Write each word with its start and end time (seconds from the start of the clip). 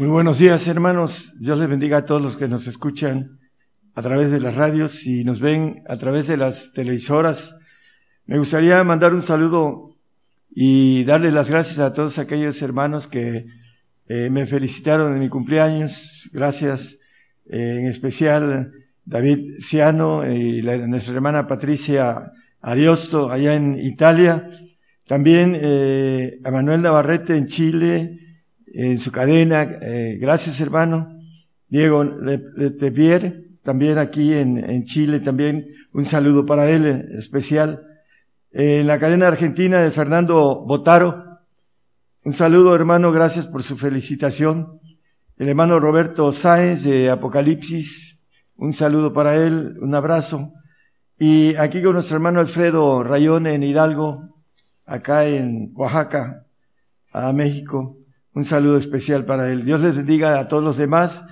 Muy 0.00 0.08
buenos 0.08 0.38
días, 0.38 0.66
hermanos. 0.66 1.34
Dios 1.38 1.58
les 1.58 1.68
bendiga 1.68 1.98
a 1.98 2.06
todos 2.06 2.22
los 2.22 2.38
que 2.38 2.48
nos 2.48 2.66
escuchan 2.66 3.38
a 3.94 4.00
través 4.00 4.30
de 4.30 4.40
las 4.40 4.54
radios 4.54 5.04
y 5.04 5.24
nos 5.24 5.40
ven 5.40 5.82
a 5.86 5.98
través 5.98 6.26
de 6.26 6.38
las 6.38 6.72
televisoras. 6.72 7.54
Me 8.24 8.38
gustaría 8.38 8.82
mandar 8.82 9.12
un 9.12 9.20
saludo 9.20 9.98
y 10.48 11.04
darle 11.04 11.30
las 11.30 11.50
gracias 11.50 11.80
a 11.80 11.92
todos 11.92 12.18
aquellos 12.18 12.62
hermanos 12.62 13.08
que 13.08 13.44
eh, 14.08 14.30
me 14.30 14.46
felicitaron 14.46 15.12
en 15.12 15.20
mi 15.20 15.28
cumpleaños. 15.28 16.30
Gracias, 16.32 16.96
eh, 17.50 17.76
en 17.80 17.86
especial 17.86 18.72
David 19.04 19.58
Ciano 19.58 20.26
y 20.26 20.62
nuestra 20.62 21.12
hermana 21.12 21.46
Patricia 21.46 22.32
Ariosto 22.62 23.30
allá 23.30 23.52
en 23.52 23.78
Italia. 23.78 24.48
También 25.06 25.54
eh, 25.60 26.40
a 26.42 26.50
Manuel 26.50 26.80
Navarrete 26.80 27.36
en 27.36 27.44
Chile, 27.44 28.19
en 28.74 28.98
su 28.98 29.12
cadena. 29.12 29.62
Eh, 29.62 30.18
gracias, 30.20 30.60
hermano. 30.60 31.18
Diego 31.68 32.02
Letevier, 32.04 33.48
también 33.62 33.98
aquí 33.98 34.34
en, 34.34 34.58
en, 34.58 34.84
Chile, 34.84 35.20
también 35.20 35.68
un 35.92 36.04
saludo 36.04 36.44
para 36.44 36.68
él 36.68 36.86
especial. 37.16 37.86
en 38.52 38.86
la 38.86 38.98
cadena 38.98 39.28
argentina 39.28 39.80
de 39.80 39.90
Fernando 39.92 40.64
Botaro, 40.66 41.30
un 42.22 42.34
saludo, 42.34 42.74
hermano, 42.74 43.12
gracias 43.12 43.46
por 43.46 43.62
su 43.62 43.78
felicitación. 43.78 44.78
El 45.38 45.48
hermano 45.48 45.80
Roberto 45.80 46.34
Sáenz 46.34 46.82
de 46.82 47.08
Apocalipsis, 47.08 48.20
un 48.56 48.74
saludo 48.74 49.14
para 49.14 49.36
él, 49.36 49.78
un 49.80 49.94
abrazo. 49.94 50.52
Y 51.18 51.54
aquí 51.56 51.82
con 51.82 51.94
nuestro 51.94 52.16
hermano 52.16 52.40
Alfredo 52.40 53.02
Rayón 53.02 53.46
en 53.46 53.62
Hidalgo, 53.62 54.22
acá 54.84 55.24
en 55.24 55.72
Oaxaca, 55.74 56.44
a 57.10 57.32
México. 57.32 57.99
Un 58.32 58.44
saludo 58.44 58.76
especial 58.76 59.24
para 59.24 59.50
él. 59.50 59.64
Dios 59.64 59.80
les 59.80 59.96
bendiga 59.96 60.38
a 60.38 60.46
todos 60.46 60.62
los 60.62 60.76
demás 60.76 61.24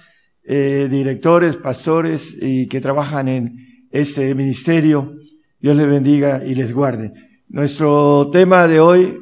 eh, 0.42 0.88
directores, 0.90 1.56
pastores 1.56 2.36
y 2.40 2.66
que 2.66 2.80
trabajan 2.80 3.28
en 3.28 3.86
este 3.92 4.34
ministerio. 4.34 5.14
Dios 5.60 5.76
les 5.76 5.86
bendiga 5.86 6.44
y 6.44 6.56
les 6.56 6.72
guarde. 6.72 7.12
Nuestro 7.50 8.30
tema 8.32 8.66
de 8.66 8.80
hoy 8.80 9.16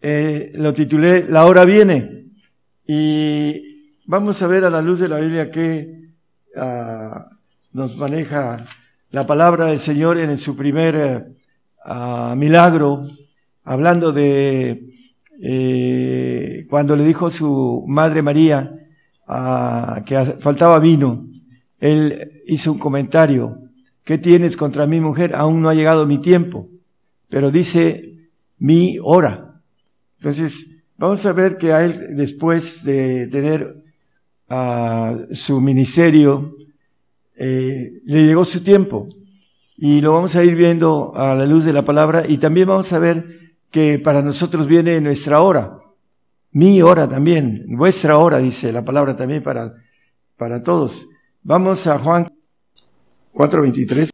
eh, 0.00 0.52
lo 0.54 0.72
titulé 0.72 1.26
La 1.28 1.44
hora 1.44 1.66
viene 1.66 2.30
y 2.86 4.00
vamos 4.06 4.40
a 4.40 4.46
ver 4.46 4.64
a 4.64 4.70
la 4.70 4.80
luz 4.80 5.00
de 5.00 5.08
la 5.08 5.20
Biblia 5.20 5.50
que 5.50 6.08
ah, 6.56 7.28
nos 7.72 7.98
maneja 7.98 8.64
la 9.10 9.26
palabra 9.26 9.66
del 9.66 9.78
Señor 9.78 10.16
en 10.16 10.38
su 10.38 10.56
primer 10.56 11.36
ah, 11.84 12.34
milagro, 12.34 13.06
hablando 13.62 14.10
de 14.10 14.93
eh, 15.40 16.66
cuando 16.68 16.96
le 16.96 17.04
dijo 17.04 17.30
su 17.30 17.84
madre 17.86 18.22
María 18.22 18.72
que 20.04 20.36
faltaba 20.40 20.78
vino, 20.78 21.26
él 21.78 22.42
hizo 22.46 22.72
un 22.72 22.78
comentario, 22.78 23.58
¿qué 24.04 24.18
tienes 24.18 24.56
contra 24.56 24.86
mi 24.86 25.00
mujer? 25.00 25.34
Aún 25.34 25.62
no 25.62 25.68
ha 25.68 25.74
llegado 25.74 26.06
mi 26.06 26.18
tiempo, 26.18 26.68
pero 27.28 27.50
dice 27.50 28.28
mi 28.58 28.98
hora. 29.02 29.60
Entonces, 30.18 30.84
vamos 30.96 31.24
a 31.26 31.32
ver 31.32 31.56
que 31.56 31.72
a 31.72 31.84
él, 31.84 32.16
después 32.16 32.84
de 32.84 33.26
tener 33.28 33.82
su 35.32 35.60
ministerio, 35.60 36.56
eh, 37.36 38.00
le 38.04 38.26
llegó 38.26 38.44
su 38.44 38.62
tiempo. 38.62 39.08
Y 39.76 40.00
lo 40.00 40.12
vamos 40.12 40.36
a 40.36 40.44
ir 40.44 40.54
viendo 40.54 41.12
a 41.16 41.34
la 41.34 41.46
luz 41.46 41.64
de 41.64 41.72
la 41.72 41.84
palabra 41.84 42.24
y 42.28 42.38
también 42.38 42.68
vamos 42.68 42.92
a 42.92 42.98
ver 42.98 43.43
que 43.74 43.98
para 43.98 44.22
nosotros 44.22 44.68
viene 44.68 45.00
nuestra 45.00 45.40
hora, 45.40 45.80
mi 46.52 46.80
hora 46.80 47.08
también, 47.08 47.64
vuestra 47.70 48.18
hora, 48.18 48.38
dice 48.38 48.70
la 48.70 48.84
palabra 48.84 49.16
también 49.16 49.42
para, 49.42 49.74
para 50.36 50.62
todos. 50.62 51.08
Vamos 51.42 51.84
a 51.88 51.98
Juan 51.98 52.32
4:23. 53.32 54.10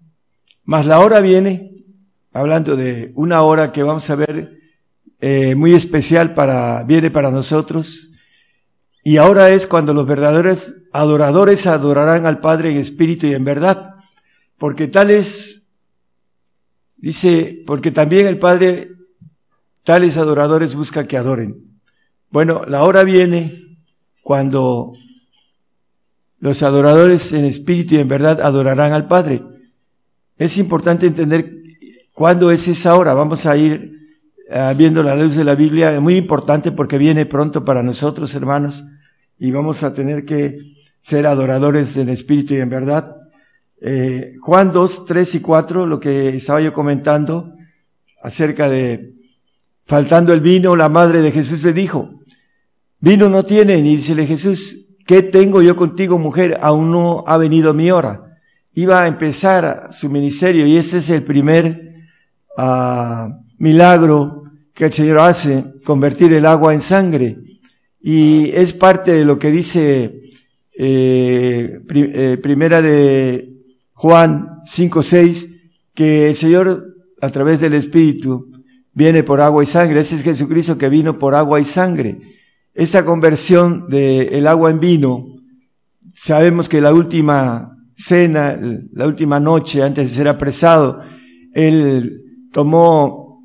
Más 0.64 0.86
la 0.86 1.00
hora 1.00 1.20
viene, 1.20 1.74
hablando 2.32 2.74
de 2.74 3.12
una 3.16 3.42
hora 3.42 3.70
que 3.70 3.82
vamos 3.82 4.08
a 4.08 4.14
ver 4.14 4.60
eh, 5.20 5.54
muy 5.54 5.74
especial 5.74 6.32
para, 6.32 6.82
viene 6.84 7.10
para 7.10 7.30
nosotros. 7.30 8.08
Y 9.04 9.18
ahora 9.18 9.50
es 9.50 9.66
cuando 9.66 9.92
los 9.92 10.06
verdaderos 10.06 10.72
adoradores 10.90 11.66
adorarán 11.66 12.24
al 12.24 12.40
Padre 12.40 12.70
en 12.70 12.78
espíritu 12.78 13.26
y 13.26 13.34
en 13.34 13.44
verdad. 13.44 13.96
Porque 14.56 14.88
tal 14.88 15.10
es, 15.10 15.70
dice, 16.96 17.62
porque 17.66 17.90
también 17.90 18.26
el 18.26 18.38
Padre 18.38 18.99
tales 19.84 20.16
adoradores 20.16 20.74
busca 20.74 21.06
que 21.06 21.16
adoren. 21.16 21.70
Bueno, 22.30 22.64
la 22.66 22.84
hora 22.84 23.02
viene 23.02 23.78
cuando 24.22 24.92
los 26.38 26.62
adoradores 26.62 27.32
en 27.32 27.44
espíritu 27.44 27.94
y 27.94 27.98
en 27.98 28.08
verdad 28.08 28.40
adorarán 28.40 28.92
al 28.92 29.08
Padre. 29.08 29.42
Es 30.38 30.56
importante 30.58 31.06
entender 31.06 31.52
cuándo 32.14 32.50
es 32.50 32.66
esa 32.68 32.94
hora. 32.94 33.14
Vamos 33.14 33.46
a 33.46 33.56
ir 33.56 33.98
uh, 34.48 34.74
viendo 34.76 35.02
la 35.02 35.16
luz 35.16 35.36
de 35.36 35.44
la 35.44 35.54
Biblia. 35.54 35.92
Es 35.92 36.00
muy 36.00 36.16
importante 36.16 36.72
porque 36.72 36.96
viene 36.96 37.26
pronto 37.26 37.64
para 37.64 37.82
nosotros, 37.82 38.34
hermanos, 38.34 38.84
y 39.38 39.50
vamos 39.50 39.82
a 39.82 39.92
tener 39.92 40.24
que 40.24 40.74
ser 41.02 41.26
adoradores 41.26 41.96
en 41.96 42.08
espíritu 42.08 42.54
y 42.54 42.58
en 42.58 42.70
verdad. 42.70 43.16
Eh, 43.82 44.36
Juan 44.40 44.72
2, 44.72 45.04
3 45.06 45.34
y 45.34 45.40
4, 45.40 45.86
lo 45.86 45.98
que 45.98 46.36
estaba 46.36 46.60
yo 46.60 46.72
comentando 46.72 47.54
acerca 48.22 48.68
de 48.68 49.19
Faltando 49.90 50.32
el 50.32 50.40
vino, 50.40 50.76
la 50.76 50.88
madre 50.88 51.20
de 51.20 51.32
Jesús 51.32 51.64
le 51.64 51.72
dijo, 51.72 52.20
vino 53.00 53.28
no 53.28 53.44
tienen, 53.44 53.84
y 53.84 53.96
dícele 53.96 54.24
Jesús, 54.24 54.94
¿qué 55.04 55.20
tengo 55.20 55.62
yo 55.62 55.74
contigo, 55.74 56.16
mujer? 56.16 56.58
Aún 56.62 56.92
no 56.92 57.24
ha 57.26 57.36
venido 57.38 57.74
mi 57.74 57.90
hora. 57.90 58.38
Iba 58.72 59.02
a 59.02 59.08
empezar 59.08 59.88
su 59.90 60.08
ministerio 60.08 60.64
y 60.64 60.76
ese 60.76 60.98
es 60.98 61.10
el 61.10 61.24
primer 61.24 62.04
uh, 62.56 63.32
milagro 63.58 64.44
que 64.74 64.84
el 64.84 64.92
Señor 64.92 65.18
hace, 65.18 65.64
convertir 65.84 66.34
el 66.34 66.46
agua 66.46 66.72
en 66.72 66.82
sangre. 66.82 67.38
Y 68.00 68.48
es 68.50 68.72
parte 68.72 69.10
de 69.10 69.24
lo 69.24 69.40
que 69.40 69.50
dice 69.50 70.22
eh, 70.72 71.80
eh, 71.92 72.38
primera 72.40 72.80
de 72.80 73.56
Juan 73.94 74.60
5.6, 74.62 75.48
que 75.94 76.28
el 76.28 76.36
Señor 76.36 76.94
a 77.20 77.28
través 77.30 77.58
del 77.58 77.74
Espíritu 77.74 78.49
viene 78.92 79.22
por 79.22 79.40
agua 79.40 79.62
y 79.62 79.66
sangre. 79.66 80.00
Ese 80.00 80.16
es 80.16 80.22
Jesucristo 80.22 80.78
que 80.78 80.88
vino 80.88 81.18
por 81.18 81.34
agua 81.34 81.60
y 81.60 81.64
sangre. 81.64 82.18
Esa 82.74 83.04
conversión 83.04 83.88
del 83.88 84.46
agua 84.46 84.70
en 84.70 84.80
vino, 84.80 85.26
sabemos 86.14 86.68
que 86.68 86.80
la 86.80 86.94
última 86.94 87.76
cena, 87.94 88.58
la 88.92 89.06
última 89.06 89.40
noche 89.40 89.82
antes 89.82 90.08
de 90.08 90.14
ser 90.14 90.28
apresado, 90.28 91.00
él 91.52 92.22
tomó, 92.52 93.42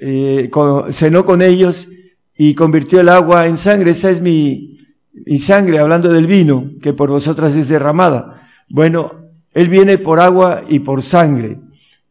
eh, 0.00 0.50
cenó 0.92 1.24
con 1.24 1.42
ellos 1.42 1.88
y 2.36 2.54
convirtió 2.54 3.00
el 3.00 3.08
agua 3.08 3.46
en 3.46 3.58
sangre. 3.58 3.92
Esa 3.92 4.10
es 4.10 4.20
mi, 4.20 4.78
mi 5.24 5.38
sangre, 5.38 5.78
hablando 5.78 6.12
del 6.12 6.26
vino, 6.26 6.70
que 6.80 6.92
por 6.92 7.10
vosotras 7.10 7.56
es 7.56 7.68
derramada. 7.68 8.46
Bueno, 8.68 9.12
él 9.52 9.68
viene 9.68 9.98
por 9.98 10.20
agua 10.20 10.62
y 10.68 10.80
por 10.80 11.02
sangre. 11.02 11.58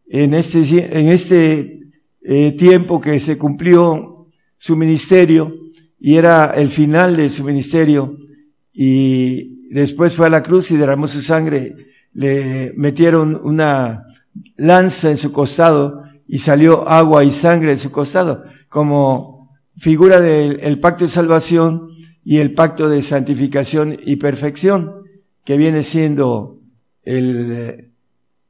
En 0.08 0.34
este, 0.34 1.00
en 1.00 1.10
este 1.10 1.85
eh, 2.28 2.54
tiempo 2.54 3.00
que 3.00 3.20
se 3.20 3.38
cumplió 3.38 4.28
su 4.58 4.76
ministerio 4.76 5.54
y 6.00 6.16
era 6.16 6.48
el 6.56 6.70
final 6.70 7.16
de 7.16 7.30
su 7.30 7.44
ministerio 7.44 8.18
y 8.74 9.70
después 9.70 10.16
fue 10.16 10.26
a 10.26 10.32
la 10.32 10.42
cruz 10.42 10.72
y 10.72 10.78
derramó 10.78 11.08
su 11.08 11.22
sangre, 11.22 11.76
le 12.14 12.74
metieron 12.76 13.40
una 13.44 14.06
lanza 14.58 15.12
en 15.12 15.18
su 15.18 15.32
costado 15.32 16.02
y 16.28 16.40
salió 16.40 16.90
agua 16.90 17.24
y 17.24 17.32
sangre 17.32 17.74
en 17.74 17.80
su 17.80 17.92
costado 17.92 18.44
como 18.70 19.52
figura 19.78 20.20
del 20.20 20.80
pacto 20.80 21.04
de 21.04 21.10
salvación 21.10 21.90
y 22.24 22.38
el 22.38 22.56
pacto 22.56 22.90
de 22.90 23.04
santificación 23.04 24.00
y 24.04 24.16
perfección, 24.16 25.04
que 25.44 25.58
viene 25.58 25.84
siendo 25.84 26.60
el, 27.04 27.92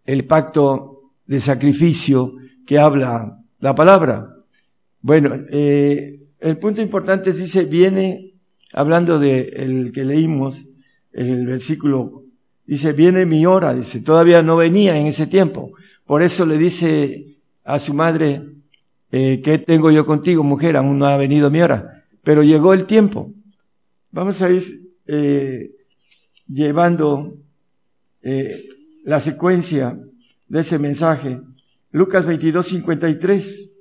el 0.06 0.26
pacto 0.26 1.12
de 1.26 1.42
sacrificio 1.42 2.36
que 2.66 2.80
habla 2.80 3.42
la 3.60 3.76
palabra. 3.76 4.36
Bueno, 5.02 5.36
eh, 5.50 6.20
el 6.40 6.58
punto 6.58 6.82
importante 6.82 7.30
es, 7.30 7.38
dice, 7.38 7.66
viene, 7.66 8.34
hablando 8.74 9.20
de 9.20 9.54
el 9.56 9.92
que 9.92 10.06
leímos, 10.06 10.66
el 11.12 11.48
versículo, 11.48 12.24
dice, 12.66 12.94
viene 12.94 13.26
mi 13.26 13.46
hora, 13.46 13.74
dice, 13.74 14.02
todavía 14.02 14.42
no 14.42 14.58
venía 14.58 14.98
en 14.98 15.08
ese 15.08 15.28
tiempo. 15.28 15.72
Por 16.06 16.22
eso 16.22 16.46
le 16.46 16.58
dice 16.58 17.38
a 17.64 17.80
su 17.80 17.94
madre, 17.94 18.42
eh, 19.12 19.42
¿qué 19.42 19.58
tengo 19.58 19.92
yo 19.92 20.06
contigo, 20.06 20.44
mujer? 20.44 20.76
Aún 20.78 20.98
no 20.98 21.06
ha 21.06 21.18
venido 21.18 21.50
mi 21.50 21.62
hora. 21.62 22.04
Pero 22.24 22.44
llegó 22.44 22.74
el 22.74 22.86
tiempo. 22.86 23.32
Vamos 24.12 24.42
a 24.42 24.50
ir 24.50 24.64
eh, 25.08 25.72
llevando 26.48 27.38
eh, 28.22 28.68
la 29.04 29.20
secuencia 29.20 29.98
de 30.48 30.60
ese 30.60 30.80
mensaje. 30.80 31.40
Lucas 31.96 32.26
22, 32.26 32.68
53. 32.68 33.72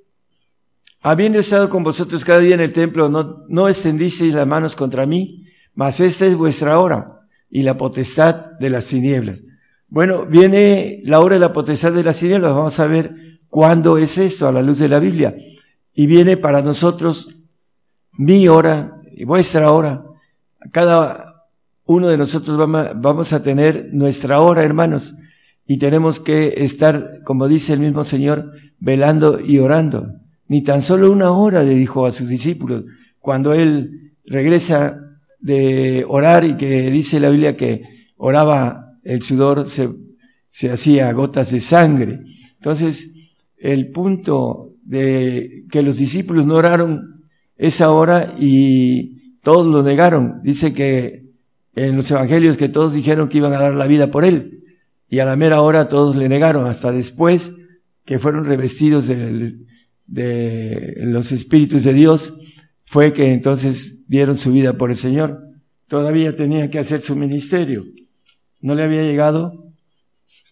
Habiendo 1.02 1.40
estado 1.40 1.69
con 1.69 1.82
vosotros 1.82 2.25
cada 2.25 2.38
día 2.38 2.55
en 2.55 2.61
el 2.61 2.72
templo, 2.72 3.08
no, 3.08 3.43
no 3.49 3.69
extendisteis 3.69 4.32
las 4.32 4.46
manos 4.46 4.76
contra 4.76 5.05
mí, 5.05 5.49
mas 5.75 5.99
esta 5.99 6.25
es 6.25 6.37
vuestra 6.37 6.78
hora 6.78 7.26
y 7.50 7.64
la 7.64 7.76
potestad 7.76 8.52
de 8.61 8.70
las 8.70 8.87
tinieblas. 8.87 9.43
Bueno, 9.88 10.26
viene 10.26 11.00
la 11.02 11.19
hora 11.19 11.34
de 11.34 11.40
la 11.40 11.52
potestad 11.52 11.90
de 11.90 12.05
las 12.05 12.20
tinieblas. 12.20 12.55
Vamos 12.55 12.78
a 12.78 12.87
ver 12.87 13.40
cuándo 13.49 13.99
es 13.99 14.16
esto 14.16 14.46
a 14.46 14.52
la 14.52 14.62
luz 14.62 14.78
de 14.78 14.88
la 14.88 15.00
Biblia. 15.00 15.34
Y 15.93 16.06
viene 16.06 16.37
para 16.37 16.62
nosotros 16.62 17.34
mi 18.12 18.46
hora 18.46 19.00
y 19.11 19.25
vuestra 19.25 19.72
hora. 19.72 20.05
Cada 20.70 21.49
uno 21.84 22.06
de 22.06 22.16
nosotros 22.16 22.56
vamos 22.94 23.32
a 23.32 23.43
tener 23.43 23.88
nuestra 23.93 24.38
hora, 24.38 24.62
hermanos. 24.62 25.14
Y 25.66 25.78
tenemos 25.78 26.20
que 26.20 26.55
estar, 26.58 27.20
como 27.25 27.49
dice 27.49 27.72
el 27.72 27.81
mismo 27.81 28.05
Señor, 28.05 28.52
velando 28.78 29.40
y 29.40 29.58
orando. 29.58 30.12
Ni 30.49 30.62
tan 30.62 30.82
solo 30.82 31.11
una 31.11 31.31
hora 31.32 31.62
le 31.62 31.75
dijo 31.75 32.06
a 32.06 32.12
sus 32.12 32.28
discípulos 32.28 32.84
cuando 33.19 33.55
él 33.55 34.12
regresa 34.26 35.00
de 35.40 36.05
orar 36.06 36.44
y 36.44 36.56
que 36.56 36.90
dice 36.90 37.19
la 37.19 37.31
Biblia 37.31 37.56
que 37.56 37.82
oraba 38.16 38.99
el 39.02 39.22
sudor 39.22 39.69
se, 39.70 39.88
se 40.50 40.70
hacía 40.70 41.11
gotas 41.12 41.50
de 41.50 41.61
sangre. 41.61 42.20
Entonces, 42.56 43.11
el 43.56 43.90
punto 43.90 44.75
de 44.82 45.64
que 45.70 45.82
los 45.82 45.96
discípulos 45.96 46.46
no 46.46 46.56
oraron 46.56 47.25
esa 47.56 47.90
hora 47.90 48.34
y 48.38 49.38
todos 49.43 49.66
lo 49.66 49.82
negaron. 49.82 50.40
Dice 50.43 50.75
que 50.75 51.25
en 51.75 51.96
los 51.96 52.11
evangelios 52.11 52.58
que 52.58 52.69
todos 52.69 52.93
dijeron 52.93 53.31
que 53.31 53.38
iban 53.38 53.55
a 53.55 53.61
dar 53.61 53.75
la 53.75 53.87
vida 53.87 54.11
por 54.11 54.26
él 54.26 54.63
y 55.14 55.20
a 55.20 55.25
la 55.25 55.37
mera 55.37 55.62
hora 55.62 55.87
todos 55.88 56.16
le 56.16 56.28
negaron 56.28 56.66
hasta 56.66 56.90
después 56.90 57.52
que 58.05 58.19
fueron 58.19 58.44
revestidos 58.44 59.06
de, 59.06 59.56
los 60.99 61.32
espíritus 61.32 61.84
de 61.84 61.93
Dios 61.93 62.34
fue 62.84 63.12
que 63.12 63.31
entonces 63.31 64.06
dieron 64.08 64.37
su 64.37 64.52
vida 64.52 64.75
por 64.75 64.90
el 64.90 64.96
Señor. 64.96 65.40
Todavía 65.88 66.34
tenía 66.34 66.70
que 66.70 66.78
hacer 66.78 67.00
su 67.00 67.16
ministerio 67.16 67.84
no 68.64 68.75
le 68.75 68.82
había 68.82 69.02
llegado 69.02 69.75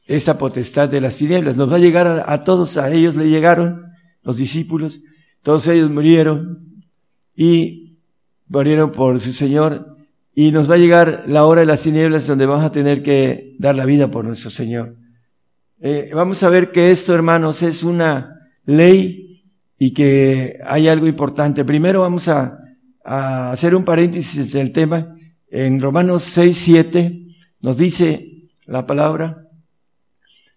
esa 0.04 0.36
potestad 0.36 0.86
de 0.90 1.00
las 1.00 1.16
tinieblas. 1.16 1.56
Nos 1.56 1.72
va 1.72 1.76
a 1.76 1.78
llegar 1.78 2.24
a, 2.26 2.44
todos, 2.44 2.76
a 2.76 2.92
ellos 2.92 3.16
le 3.16 3.30
llegaron 3.30 3.86
los 4.22 4.36
discípulos, 4.36 5.00
todos 5.42 5.66
ellos 5.66 5.90
murieron 5.90 6.84
y 7.34 7.96
murieron 8.48 8.92
por 8.92 9.18
su 9.18 9.32
Señor 9.32 9.91
y 10.34 10.50
nos 10.50 10.70
va 10.70 10.76
a 10.76 10.78
llegar 10.78 11.24
la 11.26 11.44
hora 11.44 11.60
de 11.60 11.66
las 11.66 11.82
tinieblas 11.82 12.26
donde 12.26 12.46
vamos 12.46 12.64
a 12.64 12.72
tener 12.72 13.02
que 13.02 13.54
dar 13.58 13.76
la 13.76 13.84
vida 13.84 14.10
por 14.10 14.24
nuestro 14.24 14.50
Señor. 14.50 14.96
Eh, 15.80 16.10
vamos 16.14 16.42
a 16.42 16.48
ver 16.48 16.70
que 16.70 16.90
esto, 16.90 17.14
hermanos, 17.14 17.62
es 17.62 17.82
una 17.82 18.38
ley 18.64 19.44
y 19.78 19.92
que 19.92 20.58
hay 20.64 20.88
algo 20.88 21.06
importante. 21.06 21.64
Primero 21.64 22.00
vamos 22.00 22.28
a, 22.28 22.58
a 23.04 23.52
hacer 23.52 23.74
un 23.74 23.84
paréntesis 23.84 24.52
del 24.52 24.72
tema. 24.72 25.14
En 25.48 25.80
Romanos 25.80 26.22
6, 26.24 26.56
7 26.56 27.26
nos 27.60 27.76
dice 27.76 28.48
la 28.66 28.86
palabra, 28.86 29.48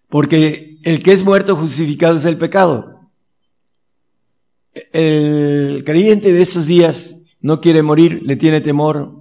porque 0.08 0.78
el 0.84 1.02
que 1.02 1.12
es 1.12 1.24
muerto 1.24 1.54
justificado 1.56 2.16
es 2.16 2.24
el 2.24 2.38
pecado. 2.38 3.10
El 4.92 5.82
creyente 5.84 6.32
de 6.32 6.42
esos 6.42 6.66
días 6.66 7.16
no 7.40 7.60
quiere 7.60 7.82
morir, 7.82 8.22
le 8.24 8.36
tiene 8.36 8.60
temor 8.60 9.15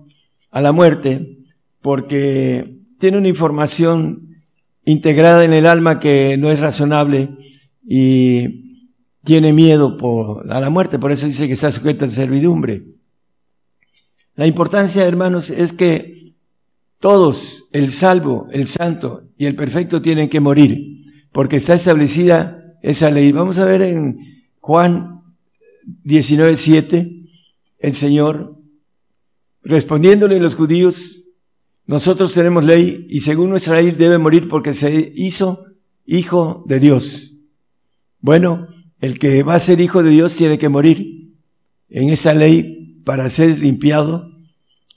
a 0.55 0.61
la 0.61 0.71
muerte, 0.71 1.39
porque 1.81 2.77
tiene 2.97 3.17
una 3.17 3.27
información 3.27 4.37
integrada 4.85 5.43
en 5.43 5.51
el 5.51 5.65
alma 5.65 5.99
que 5.99 6.37
no 6.37 6.49
es 6.49 6.61
razonable 6.61 7.29
y 7.85 8.85
tiene 9.25 9.51
miedo 9.51 9.97
por, 9.97 10.49
a 10.49 10.61
la 10.61 10.69
muerte, 10.69 10.97
por 10.97 11.11
eso 11.11 11.25
dice 11.25 11.47
que 11.47 11.53
está 11.55 11.73
sujeta 11.73 12.05
a 12.05 12.09
servidumbre. 12.09 12.85
La 14.35 14.47
importancia, 14.47 15.05
hermanos, 15.05 15.49
es 15.49 15.73
que 15.73 16.35
todos, 17.01 17.65
el 17.73 17.91
salvo, 17.91 18.47
el 18.53 18.67
santo 18.67 19.23
y 19.37 19.47
el 19.47 19.57
perfecto 19.57 20.01
tienen 20.01 20.29
que 20.29 20.39
morir, 20.39 21.01
porque 21.33 21.57
está 21.57 21.73
establecida 21.73 22.77
esa 22.81 23.11
ley. 23.11 23.33
Vamos 23.33 23.57
a 23.57 23.65
ver 23.65 23.81
en 23.81 24.45
Juan 24.61 25.21
19.7, 26.05 27.27
el 27.77 27.93
Señor, 27.93 28.54
respondiéndole 29.65 30.39
los 30.39 30.55
judíos, 30.55 31.23
nosotros 31.87 32.33
tenemos 32.33 32.63
ley 32.63 33.05
y 33.09 33.21
según 33.21 33.49
nuestra 33.49 33.81
ley 33.81 33.91
debe 33.91 34.17
morir 34.17 34.47
porque 34.47 34.73
se 34.73 35.11
hizo 35.15 35.65
hijo 36.05 36.63
de 36.67 36.79
Dios. 36.79 37.33
Bueno, 38.21 38.67
el 39.01 39.19
que 39.19 39.43
va 39.43 39.55
a 39.55 39.59
ser 39.59 39.81
hijo 39.81 40.01
de 40.01 40.11
Dios 40.11 40.35
tiene 40.35 40.57
que 40.57 40.69
morir 40.69 41.33
en 41.89 42.09
esa 42.09 42.33
ley 42.33 43.01
para 43.03 43.29
ser 43.29 43.59
limpiado 43.59 44.31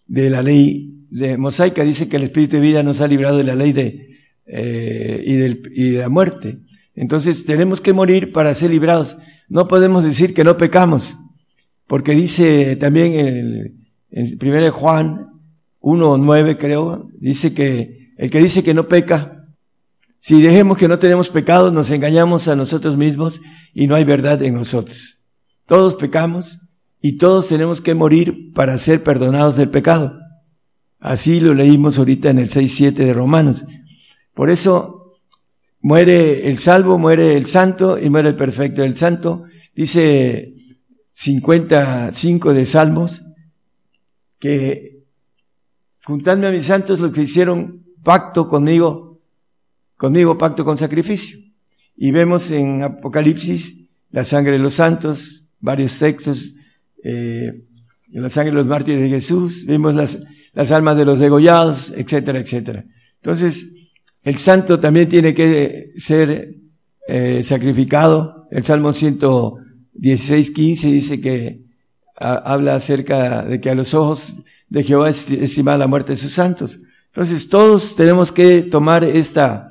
de 0.07 0.31
la 0.31 0.43
ley 0.43 1.07
de 1.11 1.37
Mosaica 1.39 1.85
dice 1.85 2.09
que 2.09 2.17
el 2.17 2.25
Espíritu 2.25 2.57
de 2.57 2.63
vida 2.63 2.83
nos 2.83 3.01
ha 3.01 3.09
librado 3.09 3.39
de 3.39 3.45
la 3.45 3.55
ley 3.55 3.73
de, 3.73 4.09
eh, 4.47 5.23
y, 5.27 5.91
de 5.91 5.99
la 5.99 6.09
muerte. 6.09 6.59
Entonces 6.95 7.45
tenemos 7.45 7.81
que 7.81 7.93
morir 7.93 8.33
para 8.33 8.55
ser 8.55 8.71
librados. 8.71 9.17
No 9.49 9.69
podemos 9.69 10.05
decir 10.05 10.35
que 10.35 10.45
no 10.45 10.57
pecamos, 10.57 11.17
porque 11.87 12.13
dice 12.13 12.77
también 12.77 13.15
en, 13.15 13.78
en 14.11 14.39
1 14.41 14.73
Juan 14.73 15.29
1.9 15.81 16.57
creo, 16.59 17.09
dice 17.19 17.55
que 17.55 18.13
el 18.17 18.31
que 18.31 18.41
dice 18.41 18.65
que 18.65 18.75
no 18.75 18.89
peca, 18.89 19.47
si 20.21 20.43
dejemos 20.43 20.77
que 20.77 20.89
no 20.89 20.99
tenemos 20.99 21.29
pecado, 21.29 21.71
nos 21.71 21.91
engañamos 21.91 22.49
a 22.49 22.57
nosotros 22.57 22.97
mismos 22.97 23.41
y 23.73 23.87
no 23.87 23.95
hay 23.95 24.05
verdad 24.05 24.43
en 24.43 24.55
nosotros. 24.55 25.19
Todos 25.67 25.95
pecamos 25.95 26.59
y 27.01 27.17
todos 27.19 27.49
tenemos 27.49 27.81
que 27.81 27.95
morir 27.95 28.53
para 28.53 28.77
ser 28.79 29.05
perdonados 29.05 29.57
del 29.57 29.71
pecado. 29.71 30.19
Así 30.99 31.41
lo 31.41 31.55
leímos 31.55 31.99
ahorita 31.99 32.31
en 32.31 32.41
el 32.41 32.51
6.7 32.51 32.95
de 32.95 33.13
Romanos. 33.13 33.65
Por 34.35 34.51
eso 34.51 35.21
muere 35.81 36.49
el 36.49 36.59
salvo, 36.59 36.99
muere 36.99 37.37
el 37.37 37.47
santo 37.47 37.99
y 37.99 38.11
muere 38.11 38.31
el 38.31 38.37
perfecto. 38.37 38.83
El 38.83 38.97
santo 38.97 39.45
dice 39.77 40.55
55 41.15 42.53
de 42.53 42.67
Salmos 42.67 43.23
que 44.39 45.05
juntando 46.05 46.49
a 46.49 46.51
mis 46.51 46.67
santos 46.67 47.01
los 47.01 47.11
que 47.11 47.23
hicieron 47.23 47.85
pacto 48.03 48.49
conmigo, 48.49 49.21
conmigo 49.97 50.39
pacto 50.39 50.65
con 50.65 50.79
sacrificio. 50.79 51.39
Y 51.97 52.13
vemos 52.13 52.51
en 52.51 52.83
Apocalipsis 52.83 53.89
la 54.11 54.25
sangre 54.25 54.53
de 54.53 54.59
los 54.59 54.75
santos, 54.75 55.51
varios 55.61 55.99
textos, 55.99 56.55
eh, 57.03 57.65
la 58.11 58.29
sangre 58.29 58.53
de 58.53 58.57
los 58.57 58.67
mártires 58.67 59.03
de 59.03 59.09
Jesús, 59.09 59.67
vemos 59.67 59.95
las, 59.95 60.19
las 60.55 60.71
almas 60.71 60.97
de 60.97 61.05
los 61.05 61.19
degollados, 61.19 61.91
etcétera, 61.91 62.41
etcétera. 62.41 62.85
Entonces, 63.17 63.69
el 64.23 64.39
santo 64.39 64.81
también 64.81 65.09
tiene 65.09 65.35
que 65.35 65.93
ser 65.97 66.55
eh, 67.07 67.43
sacrificado. 67.43 68.47
El 68.51 68.65
Salmo 68.65 68.93
116, 68.93 70.51
15 70.51 70.87
dice 70.89 71.21
que 71.21 71.68
habla 72.19 72.75
acerca 72.75 73.45
de 73.45 73.61
que 73.61 73.71
a 73.71 73.75
los 73.75 73.95
ojos 73.95 74.35
de 74.69 74.85
Jehová 74.85 75.11
es 75.11 75.31
estimada 75.31 75.79
la 75.79 75.87
muerte 75.87 76.13
de 76.13 76.17
sus 76.17 76.33
santos. 76.33 76.81
Entonces, 77.07 77.49
todos 77.49 77.97
tenemos 77.97 78.33
que 78.33 78.63
tomar 78.63 79.05
esta 79.05 79.71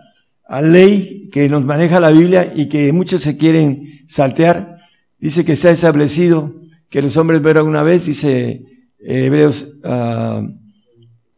ley 0.62 1.30
que 1.32 1.50
nos 1.50 1.64
maneja 1.64 2.00
la 2.00 2.12
Biblia 2.12 2.54
y 2.56 2.68
que 2.68 2.92
muchos 2.94 3.22
se 3.22 3.38
quieren 3.38 4.04
saltear. 4.08 4.78
Dice 5.20 5.46
que 5.46 5.54
está 5.54 5.70
establecido 5.72 6.56
que 6.90 7.02
los 7.02 7.18
hombres 7.18 7.42
verán 7.42 7.68
una 7.68 7.84
vez, 7.84 8.06
dice 8.06 8.64
Hebreos 9.00 9.68
uh, 9.84 10.48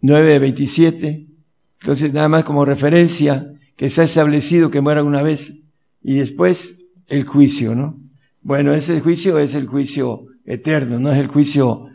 9.27. 0.02 1.28
Entonces, 1.82 2.14
nada 2.14 2.30
más 2.30 2.44
como 2.44 2.66
referencia, 2.66 3.54
que 3.76 3.90
se 3.90 4.02
ha 4.02 4.04
establecido 4.04 4.70
que 4.70 4.82
mueran 4.82 5.08
una 5.08 5.22
vez 5.22 5.54
y 6.04 6.16
después 6.16 6.76
el 7.08 7.26
juicio, 7.26 7.76
¿no? 7.76 7.98
Bueno, 8.42 8.74
ese 8.74 9.00
juicio 9.02 9.40
es 9.40 9.56
el 9.56 9.68
juicio 9.68 10.29
eterno, 10.46 11.00
no 11.00 11.12
es 11.12 11.20
el 11.20 11.28
juicio 11.28 11.86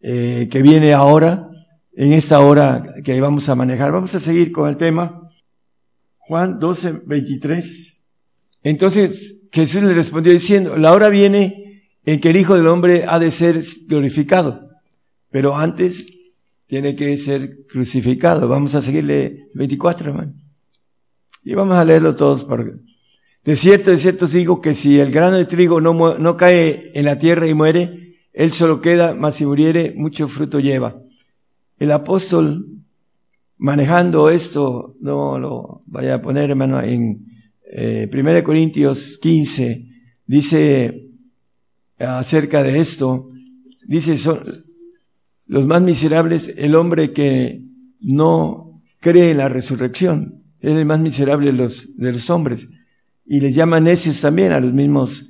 eh, 0.00 0.48
que 0.50 0.62
viene 0.62 0.92
ahora, 0.92 1.48
en 1.96 2.12
esta 2.12 2.40
hora 2.40 2.94
que 3.02 3.20
vamos 3.20 3.48
a 3.48 3.54
manejar. 3.54 3.90
Vamos 3.90 4.14
a 4.14 4.20
seguir 4.20 4.52
con 4.52 4.68
el 4.68 4.76
tema. 4.76 5.30
Juan 6.18 6.58
12, 6.58 7.02
23. 7.06 8.04
Entonces 8.62 9.40
Jesús 9.50 9.82
le 9.82 9.94
respondió 9.94 10.32
diciendo, 10.32 10.76
la 10.76 10.92
hora 10.92 11.08
viene 11.08 11.82
en 12.04 12.20
que 12.20 12.30
el 12.30 12.36
Hijo 12.36 12.54
del 12.54 12.66
Hombre 12.66 13.04
ha 13.08 13.18
de 13.18 13.30
ser 13.30 13.60
glorificado, 13.88 14.68
pero 15.30 15.56
antes 15.56 16.06
tiene 16.66 16.94
que 16.94 17.16
ser 17.16 17.64
crucificado. 17.66 18.48
Vamos 18.48 18.74
a 18.74 18.82
seguirle 18.82 19.48
24, 19.54 20.10
hermano. 20.10 20.34
Y 21.42 21.54
vamos 21.54 21.76
a 21.76 21.84
leerlo 21.84 22.16
todos. 22.16 22.44
Porque 22.44 22.72
de 23.46 23.54
cierto, 23.54 23.92
de 23.92 23.98
cierto 23.98 24.24
os 24.24 24.32
digo 24.32 24.60
que 24.60 24.74
si 24.74 24.98
el 24.98 25.12
grano 25.12 25.36
de 25.36 25.44
trigo 25.44 25.80
no, 25.80 26.18
no 26.18 26.36
cae 26.36 26.90
en 26.94 27.04
la 27.04 27.16
tierra 27.16 27.46
y 27.46 27.54
muere, 27.54 28.16
él 28.32 28.52
solo 28.52 28.80
queda, 28.80 29.14
mas 29.14 29.36
si 29.36 29.46
muriere, 29.46 29.94
mucho 29.96 30.26
fruto 30.26 30.58
lleva. 30.58 31.00
El 31.78 31.92
apóstol, 31.92 32.66
manejando 33.56 34.30
esto, 34.30 34.96
no 35.00 35.38
lo 35.38 35.82
vaya 35.86 36.16
a 36.16 36.22
poner, 36.22 36.50
hermano, 36.50 36.82
en 36.82 37.24
eh, 37.70 38.10
1 38.12 38.42
Corintios 38.42 39.16
15, 39.22 39.86
dice 40.26 41.06
acerca 42.00 42.64
de 42.64 42.80
esto, 42.80 43.30
dice, 43.86 44.18
son 44.18 44.64
los 45.46 45.68
más 45.68 45.82
miserables, 45.82 46.52
el 46.56 46.74
hombre 46.74 47.12
que 47.12 47.62
no 48.00 48.82
cree 48.98 49.30
en 49.30 49.38
la 49.38 49.48
resurrección, 49.48 50.42
es 50.58 50.76
el 50.76 50.84
más 50.84 50.98
miserable 50.98 51.52
de 51.52 51.52
los, 51.52 51.96
de 51.96 52.12
los 52.12 52.28
hombres. 52.28 52.68
Y 53.26 53.40
les 53.40 53.54
llama 53.54 53.80
necios 53.80 54.20
también 54.20 54.52
a 54.52 54.60
los 54.60 54.72
mismos 54.72 55.28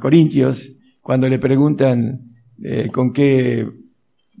corintios 0.00 0.72
cuando 1.02 1.28
le 1.28 1.38
preguntan 1.38 2.34
eh, 2.62 2.88
con 2.92 3.12
qué 3.12 3.66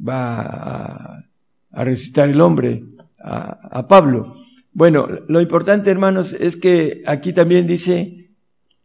va 0.06 0.40
a, 0.40 1.24
a 1.70 1.82
el 1.82 2.40
hombre 2.40 2.82
a, 3.18 3.78
a, 3.78 3.88
Pablo. 3.88 4.34
Bueno, 4.72 5.08
lo 5.28 5.40
importante, 5.40 5.90
hermanos, 5.90 6.32
es 6.32 6.56
que 6.56 7.02
aquí 7.06 7.32
también 7.32 7.66
dice, 7.66 8.30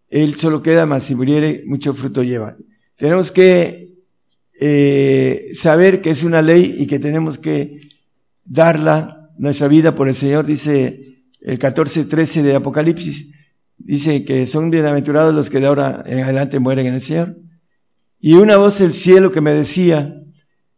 él 0.10 0.36
solo 0.36 0.62
queda, 0.62 0.86
más 0.86 1.06
si 1.06 1.16
muriere, 1.16 1.64
mucho 1.66 1.94
fruto 1.94 2.24
lleva. 2.24 2.56
Tenemos 2.96 3.32
que 3.32 3.94
eh, 4.60 5.50
saber 5.54 6.02
que 6.02 6.12
es 6.12 6.24
una 6.24 6.42
ley 6.42 6.76
y 6.80 6.88
que 6.88 7.00
tenemos 7.00 7.38
que 7.38 7.82
darla, 8.46 9.32
nuestra 9.38 9.68
vida 9.68 9.96
por 9.96 10.08
el 10.08 10.16
Señor, 10.16 10.46
dice 10.46 11.24
el 11.42 11.58
14-13 11.58 12.44
de 12.44 12.56
Apocalipsis, 12.56 13.34
dice 13.78 14.26
que 14.26 14.48
son 14.48 14.70
bienaventurados 14.70 15.34
los 15.34 15.50
que 15.50 15.60
de 15.60 15.68
ahora 15.68 16.04
en 16.06 16.20
adelante 16.20 16.60
mueren 16.60 16.88
en 16.88 16.96
el 16.96 17.02
Señor. 17.02 17.38
Y 18.20 18.36
una 18.36 18.58
voz 18.58 18.80
del 18.80 18.94
cielo 18.94 19.32
que 19.32 19.42
me 19.42 19.54
decía, 19.54 20.16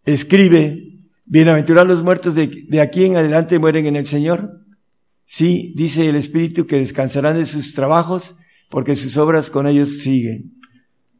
escribe, 0.04 1.00
bienaventurados 1.25 1.88
los 1.88 2.04
muertos 2.04 2.36
de, 2.36 2.66
de 2.68 2.82
aquí 2.82 3.06
en 3.06 3.18
adelante 3.18 3.60
mueren 3.60 3.86
en 3.86 3.96
el 3.96 4.06
Señor. 4.06 4.62
Sí, 5.25 5.74
dice 5.75 6.08
el 6.10 6.16
Espíritu 6.16 6.68
que 6.68 6.78
descansarán 6.78 7.36
de 7.36 7.46
sus 7.46 7.74
trabajos 7.74 8.36
porque 8.70 8.96
sus 8.96 9.18
obras 9.18 9.50
con 9.50 9.68
ellos 9.68 10.00
siguen. 10.00 10.54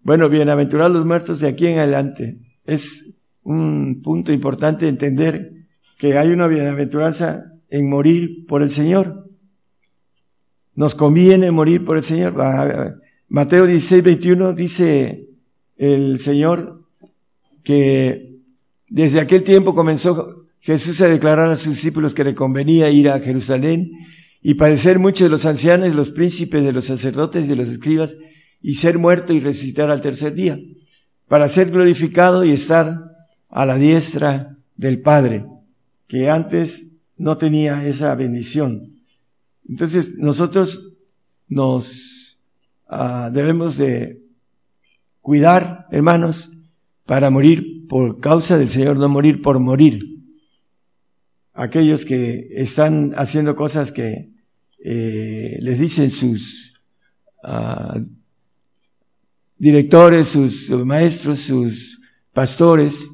Bueno, 0.02 0.30
bienaventurados 0.30 0.94
los 0.94 1.06
muertos 1.06 1.40
de 1.40 1.48
aquí 1.48 1.68
en 1.68 1.80
adelante. 1.80 2.36
Es 2.66 3.20
un 3.42 4.02
punto 4.04 4.32
importante 4.32 4.88
entender 4.88 5.52
que 5.98 6.18
hay 6.18 6.30
una 6.30 6.48
bienaventuranza 6.48 7.46
en 7.70 7.90
morir 7.90 8.46
por 8.48 8.62
el 8.62 8.72
Señor. 8.72 9.25
Nos 10.76 10.94
conviene 10.94 11.52
morir 11.52 11.86
por 11.86 11.98
el 11.98 12.04
Señor. 12.04 12.36
Mateo 13.30 13.66
16, 13.66 14.04
21 14.04 14.54
dice 14.54 15.30
el 15.78 16.20
Señor 16.20 16.84
que 17.64 18.36
desde 18.90 19.22
aquel 19.22 19.44
tiempo 19.44 19.74
comenzó 19.74 20.42
Jesús 20.60 21.00
a 21.02 21.08
declarar 21.08 21.50
a 21.50 21.58
sus 21.58 21.74
discípulos 21.74 22.14
que 22.14 22.24
le 22.24 22.36
convenía 22.36 22.90
ir 22.90 23.10
a 23.10 23.20
Jerusalén 23.20 23.92
y 24.42 24.56
padecer 24.56 25.00
muchos 25.00 25.26
de 25.26 25.30
los 25.30 25.46
ancianos, 25.46 25.96
los 25.96 26.12
príncipes, 26.12 26.64
de 26.64 26.74
los 26.74 26.86
sacerdotes 26.86 27.46
y 27.46 27.48
de 27.48 27.56
los 27.56 27.70
escribas 27.70 28.16
y 28.62 28.76
ser 28.76 29.00
muerto 29.00 29.32
y 29.32 29.40
resucitar 29.40 29.90
al 29.90 30.02
tercer 30.02 30.34
día 30.34 30.60
para 31.28 31.50
ser 31.50 31.72
glorificado 31.72 32.44
y 32.44 32.52
estar 32.52 33.16
a 33.50 33.66
la 33.66 33.78
diestra 33.78 34.58
del 34.76 35.02
Padre, 35.02 35.46
que 36.08 36.30
antes 36.30 36.90
no 37.18 37.38
tenía 37.38 37.88
esa 37.88 38.14
bendición. 38.16 38.96
Entonces 39.68 40.18
nosotros 40.18 40.94
nos 41.48 42.38
uh, 42.90 43.32
debemos 43.32 43.78
de 43.78 44.22
cuidar, 45.22 45.88
hermanos, 45.92 46.52
para 47.06 47.30
morir 47.30 47.88
por 47.88 48.20
causa 48.20 48.58
del 48.58 48.70
Señor, 48.70 48.98
no 48.98 49.10
morir 49.10 49.42
por 49.42 49.60
morir. 49.60 50.04
Aquellos 51.54 52.06
que 52.06 52.48
están 52.52 53.14
haciendo 53.16 53.56
cosas 53.56 53.92
que 53.92 54.30
eh, 54.84 55.58
les 55.62 55.80
dicen 55.80 56.12
sus 56.12 56.80
uh, 57.44 58.00
directores, 59.58 60.30
sus 60.30 60.70
maestros, 60.86 61.40
sus 61.40 62.02
pastores, 62.34 63.10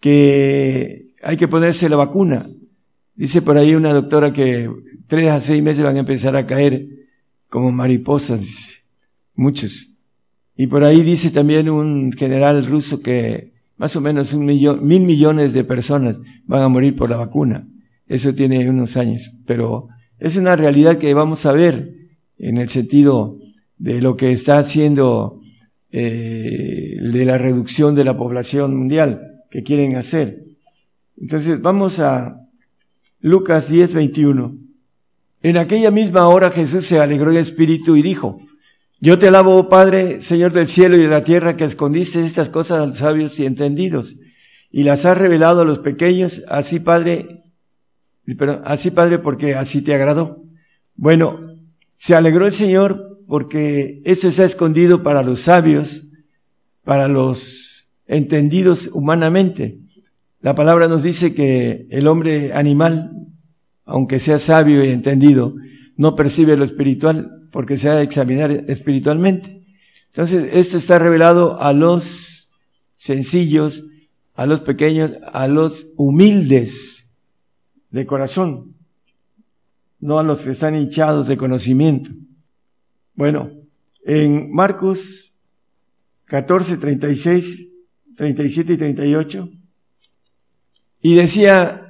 que 0.00 1.14
hay 1.22 1.36
que 1.36 1.48
ponerse 1.48 1.88
la 1.88 1.96
vacuna. 1.96 2.48
Dice 3.14 3.42
por 3.42 3.58
ahí 3.58 3.74
una 3.74 3.92
doctora 3.92 4.32
que 4.32 4.70
tres 5.06 5.28
a 5.28 5.40
seis 5.40 5.62
meses 5.62 5.84
van 5.84 5.96
a 5.96 6.00
empezar 6.00 6.36
a 6.36 6.46
caer 6.46 6.88
como 7.48 7.70
mariposas. 7.70 8.82
Muchos. 9.34 9.88
Y 10.56 10.66
por 10.66 10.84
ahí 10.84 11.02
dice 11.02 11.30
también 11.30 11.68
un 11.68 12.12
general 12.12 12.66
ruso 12.66 13.00
que 13.00 13.52
más 13.76 13.96
o 13.96 14.00
menos 14.00 14.32
un 14.32 14.44
millón, 14.44 14.86
mil 14.86 15.02
millones 15.02 15.52
de 15.52 15.64
personas 15.64 16.18
van 16.46 16.62
a 16.62 16.68
morir 16.68 16.94
por 16.94 17.10
la 17.10 17.16
vacuna. 17.16 17.66
Eso 18.06 18.34
tiene 18.34 18.68
unos 18.68 18.96
años, 18.96 19.32
pero 19.46 19.88
es 20.18 20.36
una 20.36 20.54
realidad 20.54 20.98
que 20.98 21.14
vamos 21.14 21.46
a 21.46 21.52
ver 21.52 21.96
en 22.38 22.58
el 22.58 22.68
sentido 22.68 23.38
de 23.78 24.00
lo 24.00 24.16
que 24.16 24.32
está 24.32 24.58
haciendo 24.58 25.40
eh, 25.90 26.96
de 27.00 27.24
la 27.24 27.38
reducción 27.38 27.94
de 27.94 28.04
la 28.04 28.16
población 28.16 28.76
mundial 28.76 29.42
que 29.50 29.62
quieren 29.62 29.96
hacer. 29.96 30.44
Entonces 31.16 31.60
vamos 31.60 31.98
a 31.98 32.41
Lucas 33.22 33.68
10, 33.68 33.94
21. 33.94 34.58
En 35.42 35.56
aquella 35.56 35.92
misma 35.92 36.26
hora 36.26 36.50
Jesús 36.50 36.84
se 36.86 36.98
alegró 36.98 37.30
en 37.30 37.38
espíritu 37.38 37.96
y 37.96 38.02
dijo, 38.02 38.38
yo 39.00 39.18
te 39.18 39.28
alabo, 39.28 39.56
oh 39.56 39.68
Padre, 39.68 40.20
Señor 40.20 40.52
del 40.52 40.66
cielo 40.66 40.96
y 40.96 41.02
de 41.02 41.08
la 41.08 41.22
tierra, 41.22 41.56
que 41.56 41.64
escondiste 41.64 42.24
estas 42.24 42.48
cosas 42.48 42.80
a 42.80 42.86
los 42.86 42.98
sabios 42.98 43.38
y 43.38 43.46
entendidos, 43.46 44.16
y 44.70 44.82
las 44.82 45.04
has 45.04 45.16
revelado 45.16 45.60
a 45.60 45.64
los 45.64 45.78
pequeños, 45.78 46.42
así 46.48 46.80
Padre, 46.80 47.42
pero 48.36 48.60
así 48.64 48.90
Padre, 48.90 49.20
porque 49.20 49.54
así 49.54 49.82
te 49.82 49.94
agradó. 49.94 50.42
Bueno, 50.96 51.40
se 51.98 52.16
alegró 52.16 52.46
el 52.46 52.52
Señor 52.52 53.20
porque 53.28 54.02
eso 54.04 54.26
está 54.26 54.44
escondido 54.44 55.04
para 55.04 55.22
los 55.22 55.42
sabios, 55.42 56.08
para 56.82 57.06
los 57.06 57.88
entendidos 58.06 58.90
humanamente. 58.92 59.81
La 60.42 60.54
palabra 60.54 60.88
nos 60.88 61.02
dice 61.02 61.34
que 61.34 61.86
el 61.90 62.06
hombre 62.06 62.52
animal 62.52 63.22
aunque 63.84 64.20
sea 64.20 64.38
sabio 64.38 64.84
y 64.84 64.90
entendido, 64.90 65.54
no 65.96 66.16
percibe 66.16 66.56
lo 66.56 66.64
espiritual 66.64 67.48
porque 67.50 67.78
se 67.78 67.88
ha 67.88 67.94
de 67.94 68.04
examinar 68.04 68.50
espiritualmente. 68.68 69.60
Entonces, 70.06 70.48
esto 70.52 70.78
está 70.78 70.98
revelado 70.98 71.60
a 71.60 71.72
los 71.72 72.50
sencillos, 72.96 73.84
a 74.34 74.46
los 74.46 74.60
pequeños, 74.60 75.12
a 75.32 75.48
los 75.48 75.86
humildes 75.96 77.08
de 77.90 78.06
corazón, 78.06 78.74
no 80.00 80.18
a 80.18 80.22
los 80.22 80.40
que 80.40 80.52
están 80.52 80.76
hinchados 80.76 81.28
de 81.28 81.36
conocimiento. 81.36 82.10
Bueno, 83.14 83.50
en 84.04 84.50
Marcos 84.50 85.34
14, 86.26 86.78
36, 86.78 87.68
37 88.16 88.72
y 88.72 88.76
38, 88.76 89.48
y 91.02 91.16
decía 91.16 91.82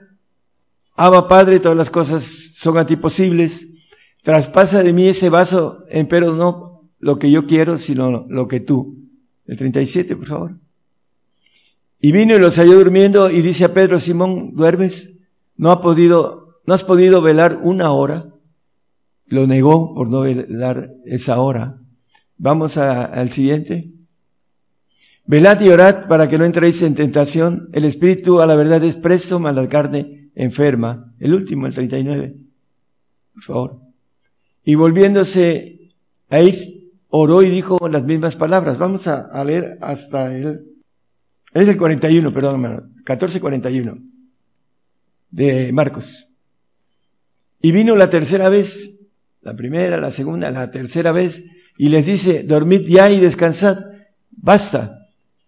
Abba 0.97 1.29
Padre, 1.29 1.61
todas 1.61 1.77
las 1.77 1.91
cosas 1.91 2.25
son 2.55 2.79
a 2.79 2.87
ti 2.87 2.97
posibles. 2.97 3.67
Traspasa 4.23 4.83
de 4.83 4.93
mí 4.93 5.07
ese 5.07 5.29
vaso, 5.29 5.85
pero 6.09 6.33
no 6.33 6.91
lo 6.99 7.19
que 7.19 7.31
yo 7.31 7.47
quiero, 7.47 7.79
sino 7.79 8.27
lo 8.29 8.49
que 8.49 8.61
tú. 8.61 8.99
El 9.47 9.57
37, 9.57 10.17
por 10.17 10.27
favor. 10.27 10.59
Y 12.01 12.13
vino 12.13 12.35
y 12.35 12.39
los 12.39 12.57
halló 12.57 12.79
durmiendo 12.79 13.31
y 13.31 13.43
dice 13.43 13.65
a 13.65 13.75
Pedro, 13.75 14.01
Simón, 14.01 14.55
¿duermes? 14.55 15.19
No 15.57 15.71
ha 15.71 15.81
podido, 15.81 16.61
no 16.67 16.75
has 16.75 16.85
podido 16.85 17.21
velar 17.21 17.61
una 17.63 17.93
hora. 17.93 18.29
Lo 19.27 19.47
negó 19.47 19.95
por 19.95 20.09
no 20.09 20.21
velar 20.23 20.95
esa 21.05 21.41
hora. 21.41 21.79
Vamos 22.39 22.77
al 22.77 23.31
siguiente. 23.31 23.93
Velad 25.25 25.61
y 25.61 25.69
orad 25.69 26.09
para 26.09 26.29
que 26.29 26.39
no 26.39 26.45
entréis 26.45 26.83
en 26.83 26.95
tentación. 26.95 27.69
El 27.73 27.85
espíritu 27.85 28.41
a 28.41 28.47
la 28.47 28.57
verdad 28.57 28.83
es 28.85 28.97
preso, 28.97 29.39
mas 29.39 29.55
la 29.55 29.69
carne 29.69 30.31
enferma, 30.35 31.13
el 31.19 31.35
último, 31.35 31.67
el 31.67 31.75
39, 31.75 32.35
por 33.35 33.43
favor. 33.43 33.81
Y 34.65 34.75
volviéndose 34.75 35.91
a 36.31 36.41
ir, 36.41 36.57
oró 37.09 37.43
y 37.43 37.51
dijo 37.51 37.89
las 37.89 38.05
mismas 38.05 38.37
palabras. 38.37 38.79
Vamos 38.79 39.07
a, 39.07 39.45
leer 39.45 39.79
hasta 39.81 40.37
el 40.37 40.65
Es 41.53 41.69
el 41.69 41.77
41, 41.77 42.33
perdón, 42.33 42.55
hermano. 42.55 42.83
1441 42.99 43.99
de 45.31 45.73
Marcos. 45.73 46.29
Y 47.61 47.73
vino 47.73 47.97
la 47.97 48.11
tercera 48.11 48.49
vez, 48.49 48.91
la 49.41 49.55
primera, 49.55 49.99
la 49.99 50.11
segunda, 50.11 50.51
la 50.51 50.71
tercera 50.71 51.13
vez, 51.13 51.45
y 51.77 51.89
les 51.89 52.07
dice, 52.07 52.43
dormid 52.43 52.83
ya 52.83 53.11
y 53.11 53.21
descansad, 53.21 53.79
basta. 54.31 55.02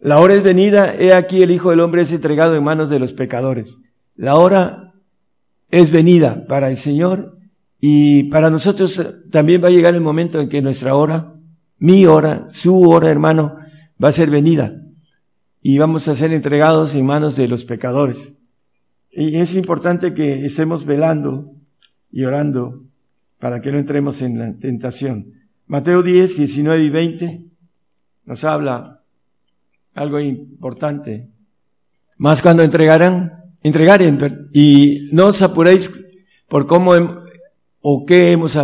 La 0.05 0.21
hora 0.21 0.35
es 0.35 0.43
venida, 0.43 0.95
he 0.95 1.15
aquí 1.15 1.43
el 1.43 1.51
Hijo 1.51 1.71
del 1.71 1.81
Hombre 1.81 2.03
es 2.03 2.13
entregado 2.13 2.55
en 2.55 2.63
manos 2.63 2.91
de 2.91 2.99
los 2.99 3.15
pecadores. 3.15 3.79
La 4.15 4.37
hora 4.37 4.93
es 5.71 5.91
venida 5.91 6.45
para 6.47 6.69
el 6.69 6.77
Señor 6.77 7.39
y 7.81 8.25
para 8.25 8.51
nosotros 8.51 9.01
también 9.31 9.65
va 9.65 9.69
a 9.69 9.71
llegar 9.71 9.95
el 9.95 10.03
momento 10.03 10.43
en 10.43 10.51
que 10.51 10.61
nuestra 10.61 10.95
hora, 10.95 11.33
mi 11.79 12.05
hora, 12.05 12.49
su 12.53 12.83
hora, 12.83 13.11
hermano, 13.11 13.57
va 14.03 14.11
a 14.11 14.13
ser 14.13 14.29
venida 14.29 14.79
y 15.63 15.79
vamos 15.79 16.07
a 16.07 16.15
ser 16.15 16.35
entregados 16.35 16.95
en 16.95 17.07
manos 17.07 17.35
de 17.35 17.49
los 17.49 17.65
pecadores. 17.65 18.37
Y 19.11 19.37
es 19.37 19.55
importante 19.55 20.13
que 20.13 20.45
estemos 20.45 20.85
velando 20.85 21.51
y 22.13 22.25
orando 22.25 22.83
para 23.39 23.63
que 23.63 23.73
no 23.73 23.79
entremos 23.79 24.21
en 24.21 24.39
la 24.39 24.53
tentación. 24.59 25.33
Mateo 25.67 26.03
10, 26.03 26.37
19 26.37 26.85
y 26.85 26.91
20 26.91 27.47
nos 28.27 28.45
habla 28.45 29.01
algo 29.95 30.21
importante. 30.21 31.31
Más 32.19 32.43
cuando 32.43 32.63
entregarán, 32.63 33.55
entregaren, 33.63 34.51
y 34.53 35.09
no 35.13 35.27
os 35.27 35.43
apuréis 35.43 35.91
por 36.49 36.67
cómo 36.67 36.93
o 37.81 38.07
qué 38.07 38.33
hemos, 38.33 38.57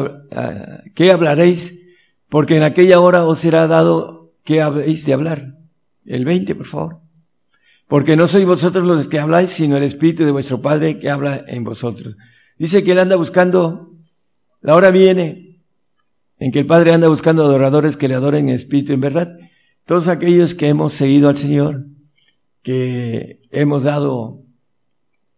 qué 0.95 1.11
hablaréis, 1.11 1.75
porque 2.29 2.57
en 2.57 2.63
aquella 2.63 3.01
hora 3.01 3.25
os 3.25 3.41
será 3.41 3.67
dado 3.67 4.33
qué 4.45 4.63
habéis 4.63 5.05
de 5.07 5.13
hablar. 5.13 5.57
El 6.05 6.25
20, 6.25 6.55
por 6.55 6.67
favor. 6.67 7.01
Porque 7.87 8.17
no 8.17 8.29
sois 8.29 8.47
vosotros 8.47 8.87
los 8.87 9.09
que 9.09 9.19
habláis, 9.19 9.51
sino 9.51 9.77
el 9.77 9.83
Espíritu 9.83 10.25
de 10.25 10.31
vuestro 10.31 10.63
Padre 10.63 10.99
que 10.99 11.11
habla 11.11 11.45
en 11.47 11.65
vosotros. 11.65 12.17
Dice 12.57 12.85
que 12.85 12.93
Él 12.93 12.99
anda 13.01 13.17
buscando, 13.17 13.89
la 14.61 14.77
hora 14.77 14.91
viene 14.91 15.51
en 16.39 16.53
que 16.53 16.61
el 16.61 16.67
Padre 16.67 16.93
anda 16.93 17.09
buscando 17.09 17.45
adoradores 17.45 17.97
que 17.97 18.09
le 18.09 18.15
adoren 18.15 18.49
en 18.49 18.55
espíritu 18.55 18.93
en 18.93 19.01
verdad. 19.01 19.37
Todos 19.91 20.07
aquellos 20.07 20.55
que 20.55 20.69
hemos 20.69 20.93
seguido 20.93 21.29
al 21.29 21.37
Señor, 21.37 21.85
que 22.63 23.41
hemos 23.51 23.83
dado 23.83 24.45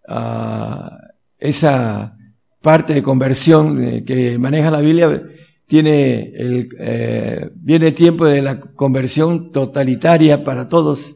a 0.06 0.90
esa 1.38 2.18
parte 2.60 2.92
de 2.92 3.02
conversión 3.02 4.04
que 4.04 4.36
maneja 4.36 4.70
la 4.70 4.82
Biblia, 4.82 5.22
tiene 5.64 6.34
el, 6.36 6.68
eh, 6.78 7.48
viene 7.54 7.92
tiempo 7.92 8.26
de 8.26 8.42
la 8.42 8.60
conversión 8.60 9.52
totalitaria 9.52 10.44
para 10.44 10.68
todos. 10.68 11.14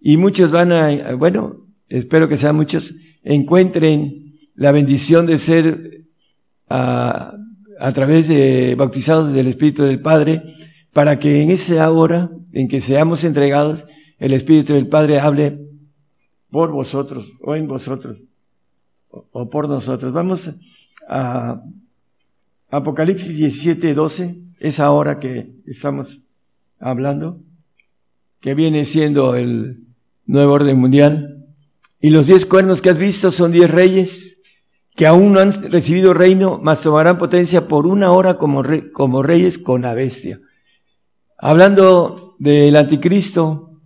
Y 0.00 0.16
muchos 0.16 0.50
van 0.50 0.72
a, 0.72 1.14
bueno, 1.16 1.66
espero 1.86 2.30
que 2.30 2.38
sean 2.38 2.56
muchos, 2.56 2.94
encuentren 3.22 4.38
la 4.54 4.72
bendición 4.72 5.26
de 5.26 5.36
ser 5.36 6.06
a, 6.70 7.34
a 7.78 7.92
través 7.92 8.26
de 8.26 8.74
bautizados 8.74 9.34
del 9.34 9.48
Espíritu 9.48 9.82
del 9.82 10.00
Padre, 10.00 10.59
para 10.92 11.18
que 11.18 11.42
en 11.42 11.50
esa 11.50 11.90
hora 11.90 12.30
en 12.52 12.68
que 12.68 12.80
seamos 12.80 13.24
entregados, 13.24 13.84
el 14.18 14.32
Espíritu 14.32 14.74
del 14.74 14.88
Padre 14.88 15.20
hable 15.20 15.60
por 16.50 16.70
vosotros 16.70 17.32
o 17.40 17.54
en 17.54 17.68
vosotros 17.68 18.24
o, 19.08 19.48
por 19.50 19.68
nosotros. 19.68 20.12
Vamos 20.12 20.50
a 21.08 21.62
Apocalipsis 22.70 23.36
17, 23.36 23.94
12, 23.94 24.42
esa 24.60 24.90
hora 24.90 25.18
que 25.18 25.52
estamos 25.66 26.24
hablando, 26.78 27.40
que 28.40 28.54
viene 28.54 28.84
siendo 28.84 29.34
el, 29.36 29.84
nuevo 30.30 30.52
orden 30.52 30.78
mundial. 30.78 31.44
Y 32.00 32.10
los 32.10 32.26
diez 32.26 32.46
cuernos 32.46 32.80
que 32.80 32.90
has 32.90 32.98
visto 32.98 33.30
son 33.30 33.52
diez 33.52 33.70
reyes 33.70 34.40
que 34.96 35.06
aún 35.06 35.32
no 35.32 35.40
han 35.40 35.52
recibido 35.70 36.14
reino, 36.14 36.60
mas 36.62 36.80
tomarán 36.80 37.18
potencia 37.18 37.68
por 37.68 37.86
una 37.86 38.12
hora 38.12 38.34
como, 38.34 38.62
como 38.92 39.22
reyes 39.22 39.58
con 39.58 39.82
la 39.82 39.94
bestia. 39.94 40.40
Hablando 41.42 42.36
del 42.38 42.76
anticristo, 42.76 43.80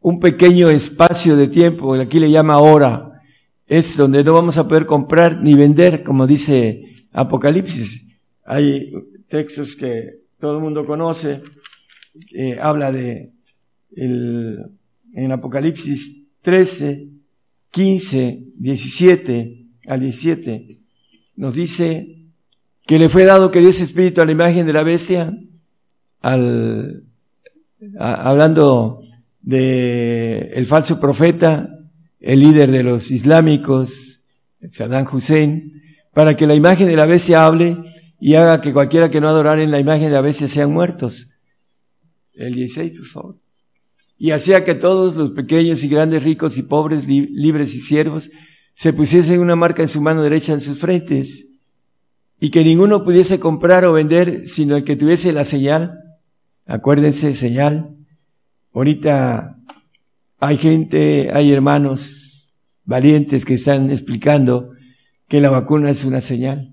un 0.00 0.18
pequeño 0.18 0.68
espacio 0.68 1.36
de 1.36 1.46
tiempo, 1.46 1.94
aquí 1.94 2.18
le 2.18 2.28
llama 2.28 2.58
hora, 2.58 3.22
es 3.68 3.96
donde 3.96 4.24
no 4.24 4.32
vamos 4.32 4.56
a 4.56 4.66
poder 4.66 4.84
comprar 4.84 5.40
ni 5.40 5.54
vender, 5.54 6.02
como 6.02 6.26
dice 6.26 6.96
Apocalipsis. 7.12 8.04
Hay 8.44 8.90
textos 9.28 9.76
que 9.76 10.22
todo 10.40 10.56
el 10.56 10.62
mundo 10.64 10.84
conoce, 10.84 11.40
habla 12.60 12.90
de 12.90 13.30
el, 13.94 14.58
en 15.14 15.30
Apocalipsis 15.30 16.26
13, 16.42 17.10
15, 17.70 18.44
17 18.56 19.66
al 19.86 20.00
17, 20.00 20.80
nos 21.36 21.54
dice 21.54 22.24
que 22.86 22.98
le 22.98 23.08
fue 23.08 23.24
dado 23.24 23.52
que 23.52 23.60
diese 23.60 23.84
espíritu 23.84 24.20
a 24.20 24.26
la 24.26 24.32
imagen 24.32 24.66
de 24.66 24.72
la 24.72 24.82
bestia, 24.82 25.32
al, 26.20 27.04
hablando 27.98 29.02
de 29.42 30.52
el 30.54 30.66
falso 30.66 31.00
profeta, 31.00 31.68
el 32.20 32.40
líder 32.40 32.70
de 32.70 32.82
los 32.82 33.10
islámicos, 33.10 34.24
Saddam 34.72 35.06
Hussein, 35.12 35.82
para 36.12 36.36
que 36.36 36.46
la 36.46 36.54
imagen 36.54 36.88
de 36.88 36.96
la 36.96 37.06
bestia 37.06 37.46
hable 37.46 37.76
y 38.20 38.34
haga 38.34 38.60
que 38.60 38.72
cualquiera 38.72 39.10
que 39.10 39.20
no 39.20 39.28
adorara 39.28 39.62
en 39.62 39.70
la 39.70 39.78
imagen 39.78 40.06
de 40.06 40.14
la 40.14 40.20
bestia 40.20 40.48
sean 40.48 40.72
muertos. 40.72 41.30
El 42.32 42.54
16, 42.54 42.98
por 42.98 43.06
favor 43.06 43.36
y 44.18 44.32
hacía 44.32 44.64
que 44.64 44.74
todos 44.74 45.14
los 45.14 45.30
pequeños 45.30 45.84
y 45.84 45.88
grandes, 45.88 46.24
ricos 46.24 46.58
y 46.58 46.62
pobres, 46.62 47.06
libres 47.06 47.74
y 47.74 47.80
siervos, 47.80 48.30
se 48.74 48.92
pusiesen 48.92 49.40
una 49.40 49.56
marca 49.56 49.82
en 49.82 49.88
su 49.88 50.00
mano 50.00 50.22
derecha 50.22 50.52
en 50.52 50.60
sus 50.60 50.78
frentes, 50.78 51.46
y 52.40 52.50
que 52.50 52.64
ninguno 52.64 53.04
pudiese 53.04 53.40
comprar 53.40 53.84
o 53.84 53.92
vender 53.92 54.46
sino 54.46 54.76
el 54.76 54.84
que 54.84 54.96
tuviese 54.96 55.32
la 55.32 55.44
señal. 55.44 55.98
Acuérdense, 56.68 57.34
señal. 57.34 57.96
Ahorita 58.72 59.58
hay 60.38 60.56
gente, 60.56 61.30
hay 61.32 61.50
hermanos 61.50 62.54
valientes 62.84 63.44
que 63.44 63.54
están 63.54 63.90
explicando 63.90 64.70
que 65.26 65.40
la 65.40 65.50
vacuna 65.50 65.90
es 65.90 66.04
una 66.04 66.20
señal. 66.20 66.72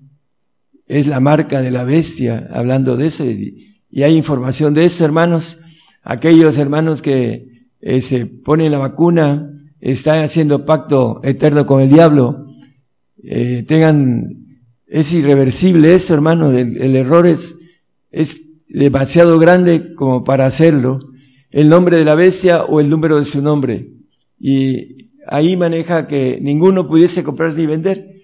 Es 0.86 1.08
la 1.08 1.18
marca 1.18 1.60
de 1.60 1.72
la 1.72 1.82
bestia, 1.82 2.48
hablando 2.52 2.96
de 2.96 3.08
eso. 3.08 3.24
Y 3.24 4.02
hay 4.04 4.14
información 4.16 4.72
de 4.72 4.84
eso, 4.84 5.04
hermanos 5.04 5.58
aquellos 6.06 6.56
hermanos 6.56 7.02
que 7.02 7.66
eh, 7.80 8.00
se 8.00 8.26
ponen 8.26 8.70
la 8.70 8.78
vacuna, 8.78 9.52
están 9.80 10.22
haciendo 10.22 10.64
pacto 10.64 11.20
eterno 11.24 11.66
con 11.66 11.82
el 11.82 11.90
diablo, 11.90 12.46
eh, 13.22 13.64
tengan, 13.66 14.46
es 14.86 15.12
irreversible 15.12 15.94
eso, 15.94 16.14
hermano, 16.14 16.52
el, 16.52 16.80
el 16.80 16.94
error 16.94 17.26
es, 17.26 17.56
es 18.12 18.40
demasiado 18.68 19.38
grande 19.38 19.94
como 19.94 20.24
para 20.24 20.46
hacerlo. 20.46 20.98
El 21.50 21.68
nombre 21.68 21.96
de 21.96 22.04
la 22.04 22.14
bestia 22.14 22.64
o 22.64 22.80
el 22.80 22.90
número 22.90 23.18
de 23.18 23.24
su 23.24 23.40
nombre. 23.40 23.90
Y 24.38 25.10
ahí 25.26 25.56
maneja 25.56 26.06
que 26.06 26.38
ninguno 26.40 26.86
pudiese 26.86 27.24
comprar 27.24 27.54
ni 27.54 27.66
vender. 27.66 28.16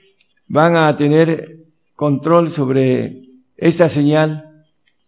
Van 0.48 0.76
a 0.76 0.96
tener 0.96 1.58
control 1.94 2.50
sobre 2.50 3.22
esa 3.56 3.88
señal 3.88 4.48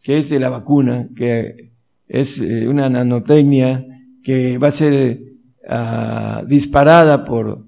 que 0.02 0.18
es 0.18 0.28
de 0.28 0.38
la 0.38 0.50
vacuna, 0.50 1.08
que 1.16 1.72
es 2.06 2.38
eh, 2.38 2.68
una 2.68 2.88
nanotecnia 2.88 3.86
que 4.22 4.58
va 4.58 4.68
a 4.68 4.72
ser 4.72 5.20
ah, 5.68 6.44
disparada 6.46 7.24
por, 7.24 7.66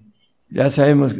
ya 0.50 0.70
sabemos 0.70 1.14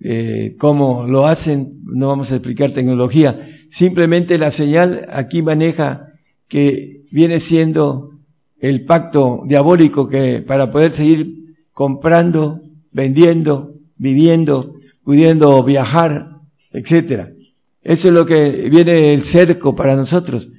eh, 0.00 0.56
cómo 0.58 1.06
lo 1.06 1.26
hacen, 1.26 1.80
no 1.84 2.08
vamos 2.08 2.30
a 2.30 2.36
explicar 2.36 2.72
tecnología, 2.72 3.48
simplemente 3.70 4.38
la 4.38 4.50
señal 4.50 5.06
aquí 5.10 5.42
maneja 5.42 6.12
que 6.48 7.02
viene 7.10 7.40
siendo 7.40 8.10
el 8.58 8.84
pacto 8.84 9.42
diabólico 9.46 10.08
que 10.08 10.42
para 10.42 10.70
poder 10.70 10.92
seguir 10.92 11.56
comprando, 11.72 12.60
vendiendo, 12.90 13.74
viviendo, 13.96 14.74
pudiendo 15.04 15.62
viajar, 15.62 16.30
etcétera. 16.72 17.32
Eso 17.82 18.08
es 18.08 18.14
lo 18.14 18.26
que 18.26 18.68
viene 18.70 19.14
el 19.14 19.22
cerco 19.22 19.76
para 19.76 19.94
nosotros. 19.94 20.50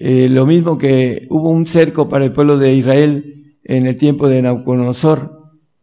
Eh, 0.00 0.28
lo 0.28 0.46
mismo 0.46 0.76
que 0.76 1.26
hubo 1.30 1.50
un 1.50 1.66
cerco 1.66 2.08
para 2.08 2.26
el 2.26 2.32
pueblo 2.32 2.58
de 2.58 2.74
Israel 2.74 3.56
en 3.64 3.86
el 3.86 3.96
tiempo 3.96 4.28
de 4.28 4.42
Nabucodonosor, 4.42 5.37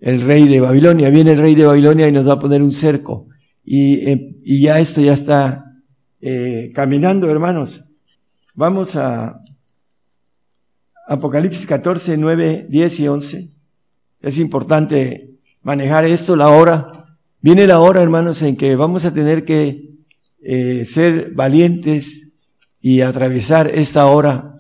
el 0.06 0.22
rey 0.22 0.48
de 0.48 0.62
Babilonia. 0.62 1.10
Viene 1.10 1.32
el 1.32 1.40
rey 1.40 1.56
de 1.56 1.66
Babilonia 1.66 2.08
y 2.08 2.12
nos 2.12 2.28
va 2.28 2.34
a 2.34 2.40
poner 2.40 2.62
un 2.62 2.72
cerco. 2.72 3.28
Y, 3.64 4.08
eh, 4.08 4.36
y 4.44 4.62
ya 4.62 4.80
esto 4.80 5.02
ya 5.02 5.14
está 5.14 5.66
eh, 6.22 6.72
caminando, 6.76 7.28
hermanos. 7.28 7.84
Vamos 8.54 8.96
a 8.96 9.42
Apocalipsis 11.08 11.66
14, 11.66 12.18
9, 12.18 12.68
10 12.70 13.00
y 13.00 13.08
11. 13.08 13.50
Es 14.22 14.38
importante 14.38 15.40
manejar 15.64 16.06
esto, 16.06 16.36
la 16.36 16.50
hora. 16.50 17.18
Viene 17.42 17.66
la 17.66 17.80
hora, 17.80 18.04
hermanos, 18.04 18.44
en 18.44 18.58
que 18.58 18.76
vamos 18.76 19.06
a 19.06 19.14
tener 19.14 19.44
que 19.44 19.90
ser 20.86 21.32
valientes 21.34 22.30
y 22.80 23.02
atravesar 23.02 23.72
esta 23.74 24.06
hora 24.06 24.55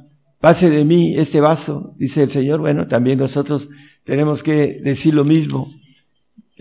pase 0.46 0.70
de 0.70 0.86
mí 0.86 1.18
este 1.18 1.42
vaso, 1.42 1.96
dice 1.98 2.22
el 2.22 2.30
Señor. 2.30 2.60
Bueno, 2.60 2.88
también 2.88 3.18
nosotros 3.18 3.68
tenemos 4.04 4.44
que 4.44 4.80
decir 4.80 5.16
lo 5.16 5.24
mismo 5.24 5.74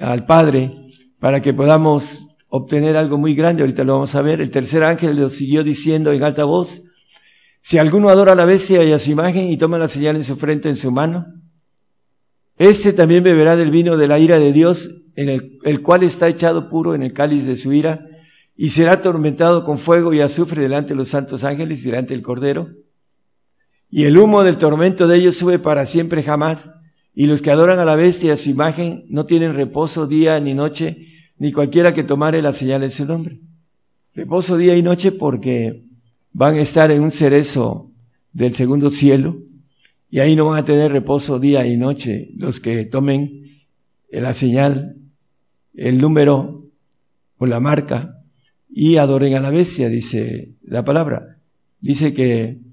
al 0.00 0.24
Padre 0.24 0.72
para 1.18 1.42
que 1.42 1.52
podamos 1.52 2.28
obtener 2.48 2.96
algo 2.96 3.18
muy 3.18 3.34
grande. 3.34 3.60
Ahorita 3.60 3.84
lo 3.84 3.92
vamos 3.92 4.14
a 4.14 4.22
ver. 4.22 4.40
El 4.40 4.50
tercer 4.50 4.84
ángel 4.84 5.16
lo 5.16 5.28
siguió 5.28 5.62
diciendo 5.62 6.12
en 6.12 6.22
alta 6.22 6.44
voz, 6.44 6.80
si 7.60 7.76
alguno 7.76 8.08
adora 8.08 8.32
a 8.32 8.34
la 8.34 8.46
bestia 8.46 8.82
y 8.84 8.92
a 8.92 8.98
su 8.98 9.10
imagen 9.10 9.50
y 9.50 9.58
toma 9.58 9.76
la 9.76 9.88
señal 9.88 10.16
en 10.16 10.24
su 10.24 10.36
frente 10.36 10.70
en 10.70 10.76
su 10.76 10.90
mano, 10.90 11.26
este 12.56 12.94
también 12.94 13.22
beberá 13.22 13.54
del 13.54 13.70
vino 13.70 13.98
de 13.98 14.06
la 14.08 14.18
ira 14.18 14.38
de 14.38 14.54
Dios, 14.54 14.88
en 15.14 15.28
el, 15.28 15.58
el 15.62 15.82
cual 15.82 16.04
está 16.04 16.26
echado 16.26 16.70
puro 16.70 16.94
en 16.94 17.02
el 17.02 17.12
cáliz 17.12 17.44
de 17.44 17.58
su 17.58 17.70
ira, 17.70 18.06
y 18.56 18.70
será 18.70 18.92
atormentado 18.92 19.62
con 19.62 19.76
fuego 19.76 20.14
y 20.14 20.20
azufre 20.20 20.62
delante 20.62 20.94
de 20.94 20.96
los 20.96 21.10
santos 21.10 21.44
ángeles 21.44 21.82
y 21.82 21.90
delante 21.90 22.14
del 22.14 22.22
Cordero 22.22 22.70
y 23.96 24.06
el 24.06 24.18
humo 24.18 24.42
del 24.42 24.56
tormento 24.56 25.06
de 25.06 25.18
ellos 25.18 25.36
sube 25.36 25.60
para 25.60 25.86
siempre 25.86 26.24
jamás, 26.24 26.68
y 27.14 27.28
los 27.28 27.42
que 27.42 27.52
adoran 27.52 27.78
a 27.78 27.84
la 27.84 27.94
bestia 27.94 28.26
y 28.26 28.30
a 28.32 28.36
su 28.36 28.50
imagen 28.50 29.04
no 29.08 29.24
tienen 29.24 29.54
reposo 29.54 30.08
día 30.08 30.40
ni 30.40 30.52
noche, 30.52 31.06
ni 31.38 31.52
cualquiera 31.52 31.94
que 31.94 32.02
tomare 32.02 32.42
la 32.42 32.52
señal 32.52 32.80
de 32.80 32.90
su 32.90 33.04
nombre. 33.04 33.38
Reposo 34.12 34.56
día 34.56 34.76
y 34.76 34.82
noche 34.82 35.12
porque 35.12 35.84
van 36.32 36.56
a 36.56 36.62
estar 36.62 36.90
en 36.90 37.04
un 37.04 37.12
cerezo 37.12 37.92
del 38.32 38.56
segundo 38.56 38.90
cielo, 38.90 39.38
y 40.10 40.18
ahí 40.18 40.34
no 40.34 40.46
van 40.46 40.58
a 40.58 40.64
tener 40.64 40.90
reposo 40.90 41.38
día 41.38 41.64
y 41.64 41.76
noche 41.76 42.32
los 42.36 42.58
que 42.58 42.86
tomen 42.86 43.44
la 44.10 44.34
señal, 44.34 44.96
el 45.72 46.00
número 46.00 46.66
o 47.38 47.46
la 47.46 47.60
marca, 47.60 48.24
y 48.68 48.96
adoren 48.96 49.34
a 49.36 49.40
la 49.40 49.50
bestia, 49.50 49.88
dice 49.88 50.56
la 50.64 50.84
palabra. 50.84 51.38
Dice 51.80 52.12
que 52.12 52.63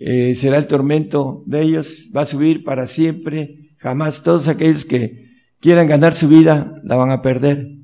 eh, 0.00 0.34
será 0.34 0.58
el 0.58 0.66
tormento 0.66 1.42
de 1.46 1.62
ellos, 1.62 2.10
va 2.14 2.22
a 2.22 2.26
subir 2.26 2.64
para 2.64 2.86
siempre, 2.86 3.70
jamás. 3.78 4.22
Todos 4.22 4.48
aquellos 4.48 4.84
que 4.84 5.30
quieran 5.60 5.86
ganar 5.86 6.14
su 6.14 6.28
vida 6.28 6.80
la 6.84 6.96
van 6.96 7.10
a 7.10 7.22
perder. 7.22 7.78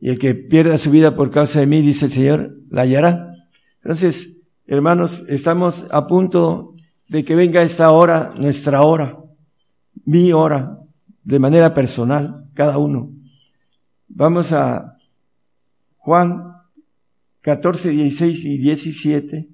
Y 0.00 0.10
el 0.10 0.18
que 0.18 0.34
pierda 0.34 0.78
su 0.78 0.90
vida 0.90 1.14
por 1.14 1.30
causa 1.30 1.60
de 1.60 1.66
mí, 1.66 1.80
dice 1.80 2.06
el 2.06 2.12
Señor, 2.12 2.56
la 2.70 2.82
hallará. 2.82 3.32
Entonces, 3.82 4.38
hermanos, 4.66 5.24
estamos 5.28 5.86
a 5.90 6.06
punto 6.06 6.74
de 7.08 7.24
que 7.24 7.34
venga 7.34 7.62
esta 7.62 7.90
hora, 7.90 8.32
nuestra 8.38 8.82
hora, 8.82 9.18
mi 10.04 10.32
hora, 10.32 10.78
de 11.24 11.38
manera 11.38 11.74
personal, 11.74 12.44
cada 12.54 12.78
uno. 12.78 13.12
Vamos 14.08 14.52
a 14.52 14.96
Juan 15.96 16.54
14, 17.40 17.90
16 17.90 18.44
y 18.44 18.58
17. 18.58 19.48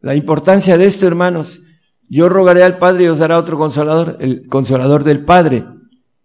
La 0.00 0.14
importancia 0.14 0.76
de 0.76 0.86
esto, 0.86 1.06
hermanos, 1.06 1.60
yo 2.08 2.28
rogaré 2.28 2.62
al 2.62 2.78
Padre 2.78 3.04
y 3.04 3.08
os 3.08 3.18
dará 3.18 3.38
otro 3.38 3.58
consolador, 3.58 4.18
el 4.20 4.46
consolador 4.46 5.04
del 5.04 5.24
Padre. 5.24 5.64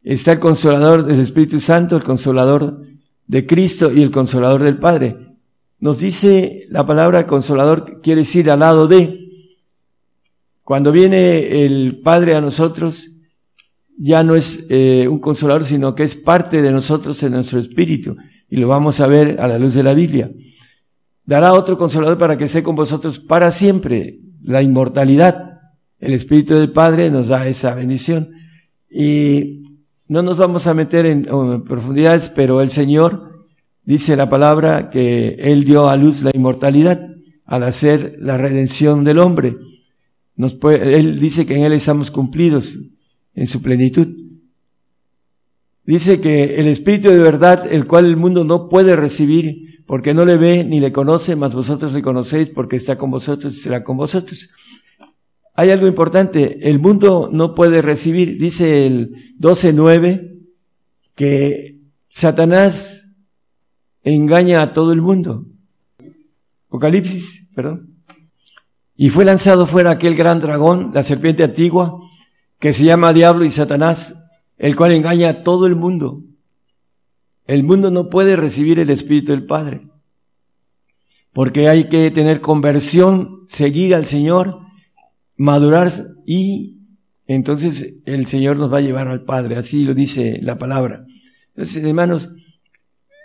Está 0.03 0.33
el 0.33 0.39
consolador 0.39 1.05
del 1.05 1.19
Espíritu 1.19 1.59
Santo, 1.59 1.95
el 1.95 2.03
consolador 2.03 2.81
de 3.27 3.45
Cristo 3.45 3.91
y 3.91 4.01
el 4.01 4.11
consolador 4.11 4.63
del 4.63 4.77
Padre. 4.77 5.17
Nos 5.79 5.99
dice 5.99 6.65
la 6.69 6.85
palabra 6.85 7.25
consolador, 7.25 8.01
quiere 8.01 8.21
decir 8.21 8.51
al 8.51 8.59
lado 8.59 8.87
de. 8.87 9.19
Cuando 10.63 10.91
viene 10.91 11.65
el 11.65 12.01
Padre 12.03 12.35
a 12.35 12.41
nosotros, 12.41 13.09
ya 13.97 14.23
no 14.23 14.35
es 14.35 14.65
eh, 14.69 15.07
un 15.07 15.19
consolador, 15.19 15.65
sino 15.65 15.95
que 15.95 16.03
es 16.03 16.15
parte 16.15 16.61
de 16.61 16.71
nosotros 16.71 17.21
en 17.23 17.33
nuestro 17.33 17.59
espíritu. 17.59 18.15
Y 18.49 18.57
lo 18.57 18.67
vamos 18.67 18.99
a 18.99 19.07
ver 19.07 19.39
a 19.39 19.47
la 19.47 19.57
luz 19.57 19.73
de 19.73 19.83
la 19.83 19.93
Biblia 19.93 20.29
dará 21.31 21.53
otro 21.53 21.77
consolador 21.77 22.17
para 22.17 22.37
que 22.37 22.43
esté 22.43 22.61
con 22.61 22.75
vosotros 22.75 23.17
para 23.17 23.51
siempre, 23.51 24.19
la 24.41 24.61
inmortalidad. 24.61 25.61
El 25.97 26.11
Espíritu 26.11 26.55
del 26.55 26.73
Padre 26.73 27.09
nos 27.09 27.29
da 27.29 27.47
esa 27.47 27.73
bendición. 27.73 28.31
Y 28.89 29.63
no 30.09 30.23
nos 30.23 30.37
vamos 30.37 30.67
a 30.67 30.73
meter 30.73 31.05
en, 31.05 31.23
profundidades, 31.63 32.29
pero 32.35 32.59
el 32.59 32.69
Señor 32.69 33.45
dice 33.85 34.17
la 34.17 34.29
palabra 34.29 34.89
que 34.89 35.37
Él 35.39 35.63
dio 35.63 35.87
a 35.87 35.95
luz 35.95 36.21
la 36.21 36.31
inmortalidad 36.33 37.07
al 37.45 37.63
hacer 37.63 38.17
la 38.19 38.37
redención 38.37 39.05
del 39.05 39.19
hombre. 39.19 39.55
Él 40.35 41.17
dice 41.17 41.45
que 41.45 41.55
en 41.55 41.63
Él 41.63 41.71
estamos 41.71 42.11
cumplidos 42.11 42.77
en 43.35 43.47
su 43.47 43.61
plenitud. 43.61 44.09
Dice 45.83 46.21
que 46.21 46.55
el 46.55 46.67
Espíritu 46.67 47.09
de 47.09 47.19
verdad, 47.19 47.71
el 47.71 47.87
cual 47.87 48.05
el 48.05 48.17
mundo 48.17 48.43
no 48.43 48.69
puede 48.69 48.95
recibir, 48.95 49.83
porque 49.85 50.13
no 50.13 50.25
le 50.25 50.37
ve 50.37 50.63
ni 50.63 50.79
le 50.79 50.91
conoce, 50.91 51.35
mas 51.35 51.53
vosotros 51.53 51.91
le 51.91 52.01
conocéis 52.01 52.49
porque 52.49 52.75
está 52.75 52.97
con 52.97 53.11
vosotros 53.11 53.53
y 53.53 53.59
será 53.59 53.83
con 53.83 53.97
vosotros. 53.97 54.49
Hay 55.53 55.69
algo 55.69 55.85
importante, 55.85 56.69
el 56.69 56.79
mundo 56.79 57.29
no 57.31 57.53
puede 57.55 57.81
recibir, 57.81 58.39
dice 58.39 58.87
el 58.87 59.35
12.9, 59.39 60.39
que 61.15 61.77
Satanás 62.09 63.09
engaña 64.03 64.61
a 64.61 64.73
todo 64.73 64.93
el 64.93 65.01
mundo. 65.01 65.45
Apocalipsis, 66.67 67.49
perdón. 67.53 67.97
Y 68.95 69.09
fue 69.09 69.25
lanzado 69.25 69.65
fuera 69.65 69.91
aquel 69.91 70.15
gran 70.15 70.39
dragón, 70.39 70.91
la 70.93 71.03
serpiente 71.03 71.43
antigua, 71.43 71.99
que 72.59 72.71
se 72.71 72.85
llama 72.85 73.13
Diablo 73.13 73.43
y 73.43 73.51
Satanás, 73.51 74.15
el 74.61 74.75
cual 74.75 74.91
engaña 74.91 75.27
a 75.27 75.43
todo 75.43 75.65
el 75.65 75.75
mundo. 75.75 76.23
El 77.47 77.63
mundo 77.63 77.89
no 77.89 78.09
puede 78.09 78.35
recibir 78.35 78.77
el 78.77 78.91
Espíritu 78.91 79.31
del 79.31 79.47
Padre, 79.47 79.87
porque 81.33 81.67
hay 81.67 81.85
que 81.85 82.11
tener 82.11 82.41
conversión, 82.41 83.43
seguir 83.47 83.95
al 83.95 84.05
Señor, 84.05 84.59
madurar 85.35 85.91
y 86.27 86.77
entonces 87.25 88.03
el 88.05 88.27
Señor 88.27 88.57
nos 88.57 88.71
va 88.71 88.77
a 88.77 88.81
llevar 88.81 89.07
al 89.07 89.23
Padre, 89.23 89.55
así 89.55 89.83
lo 89.83 89.95
dice 89.95 90.39
la 90.43 90.59
palabra. 90.59 91.05
Entonces, 91.55 91.83
hermanos, 91.83 92.29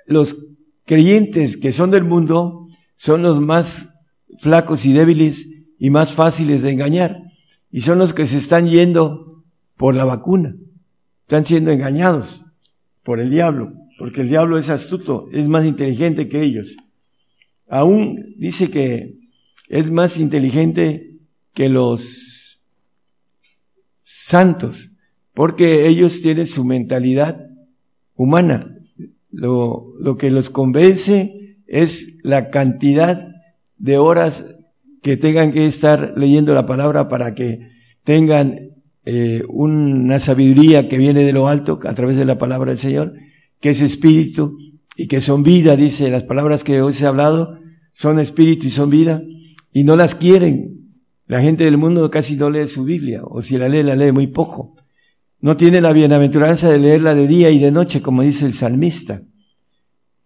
los 0.07 0.39
creyentes 0.87 1.59
que 1.59 1.71
son 1.71 1.91
del 1.91 2.05
mundo 2.05 2.67
son 2.97 3.21
los 3.21 3.43
más 3.43 3.91
flacos 4.39 4.87
y 4.87 4.95
débiles 4.95 5.47
y 5.79 5.91
más 5.91 6.15
fáciles 6.15 6.63
de 6.63 6.71
engañar, 6.71 7.25
y 7.71 7.83
son 7.83 7.99
los 7.99 8.15
que 8.15 8.25
se 8.25 8.39
están 8.39 8.69
yendo 8.69 9.45
por 9.77 9.95
la 9.95 10.07
vacuna, 10.07 10.57
están 11.27 11.45
siendo 11.45 11.71
engañados 11.71 12.45
por 13.03 13.21
el 13.21 13.31
diablo 13.31 13.87
porque 13.99 14.21
el 14.21 14.29
diablo 14.29 14.59
es 14.59 14.69
astuto, 14.69 15.29
es 15.33 15.49
más 15.49 15.65
inteligente 15.65 16.29
que 16.29 16.43
ellos. 16.43 16.77
Aún 17.69 18.35
dice 18.37 18.71
que 18.71 19.19
es 19.69 19.91
más 19.91 20.19
inteligente 20.19 21.17
que 21.55 21.69
los 21.69 22.61
santos, 24.05 24.91
porque 25.33 25.89
ellos 25.89 26.21
tienen 26.23 26.47
su 26.47 26.65
mentalidad 26.65 27.49
humana. 28.15 28.73
Lo, 29.31 29.95
lo 29.99 30.17
que 30.17 30.31
los 30.31 30.51
convence 30.51 31.59
es 31.67 32.19
la 32.23 32.51
cantidad 32.51 33.29
de 33.79 33.99
horas 33.99 34.45
que 35.03 35.17
tengan 35.17 35.53
que 35.53 35.67
estar 35.67 36.15
leyendo 36.17 36.55
la 36.55 36.67
palabra 36.67 37.09
para 37.09 37.35
que 37.35 37.69
tengan 38.05 38.76
eh, 39.07 39.43
una 39.49 40.21
sabiduría 40.21 40.89
que 40.89 40.99
viene 40.99 41.23
de 41.23 41.33
lo 41.33 41.49
alto 41.49 41.79
a 41.85 41.95
través 41.95 42.17
de 42.17 42.25
la 42.25 42.39
palabra 42.39 42.73
del 42.73 42.79
Señor 42.79 43.15
que 43.61 43.71
es 43.71 43.81
espíritu 43.81 44.59
y 44.97 45.09
que 45.09 45.21
son 45.21 45.43
vida, 45.43 45.77
dice, 45.77 46.11
las 46.11 46.25
palabras 46.25 46.65
que 46.65 46.81
hoy 46.83 46.93
se 46.93 47.07
ha 47.07 47.09
hablado 47.09 47.59
son 47.93 48.19
espíritu 48.19 48.67
y 48.67 48.71
son 48.71 48.91
vida, 48.91 49.23
y 49.73 49.85
no 49.85 49.97
las 49.97 50.15
quieren. 50.15 50.93
La 51.27 51.41
gente 51.41 51.65
del 51.65 51.77
mundo 51.77 52.11
casi 52.11 52.37
no 52.37 52.51
lee 52.51 52.69
su 52.69 52.85
Biblia, 52.85 53.23
o 53.25 53.43
si 53.43 53.59
la 53.59 53.69
lee, 53.69 53.83
la 53.83 53.97
lee 53.97 54.13
muy 54.13 54.27
poco. 54.27 54.77
No 55.41 55.57
tiene 55.57 55.81
la 55.81 55.93
bienaventuranza 55.93 56.71
de 56.71 56.79
leerla 56.79 57.15
de 57.15 57.27
día 57.27 57.51
y 57.51 57.59
de 57.59 57.71
noche, 57.71 58.03
como 58.03 58.23
dice 58.23 58.47
el 58.47 58.55
salmista. 58.55 59.23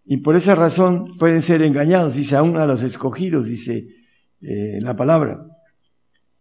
Y 0.04 0.18
por 0.18 0.36
esa 0.36 0.54
razón 0.54 1.16
pueden 1.18 1.42
ser 1.42 1.62
engañados, 1.62 2.14
dice, 2.14 2.36
aún 2.36 2.56
a 2.56 2.66
los 2.66 2.82
escogidos, 2.82 3.46
dice 3.46 3.86
eh, 4.40 4.78
la 4.80 4.96
palabra. 4.96 5.46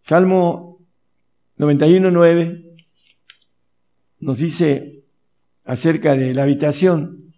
Salmo 0.01 0.78
91.9 1.59 2.65
nos 4.21 4.37
dice, 4.37 5.03
acerca 5.65 6.15
de 6.15 6.33
la 6.33 6.43
habitación. 6.43 7.33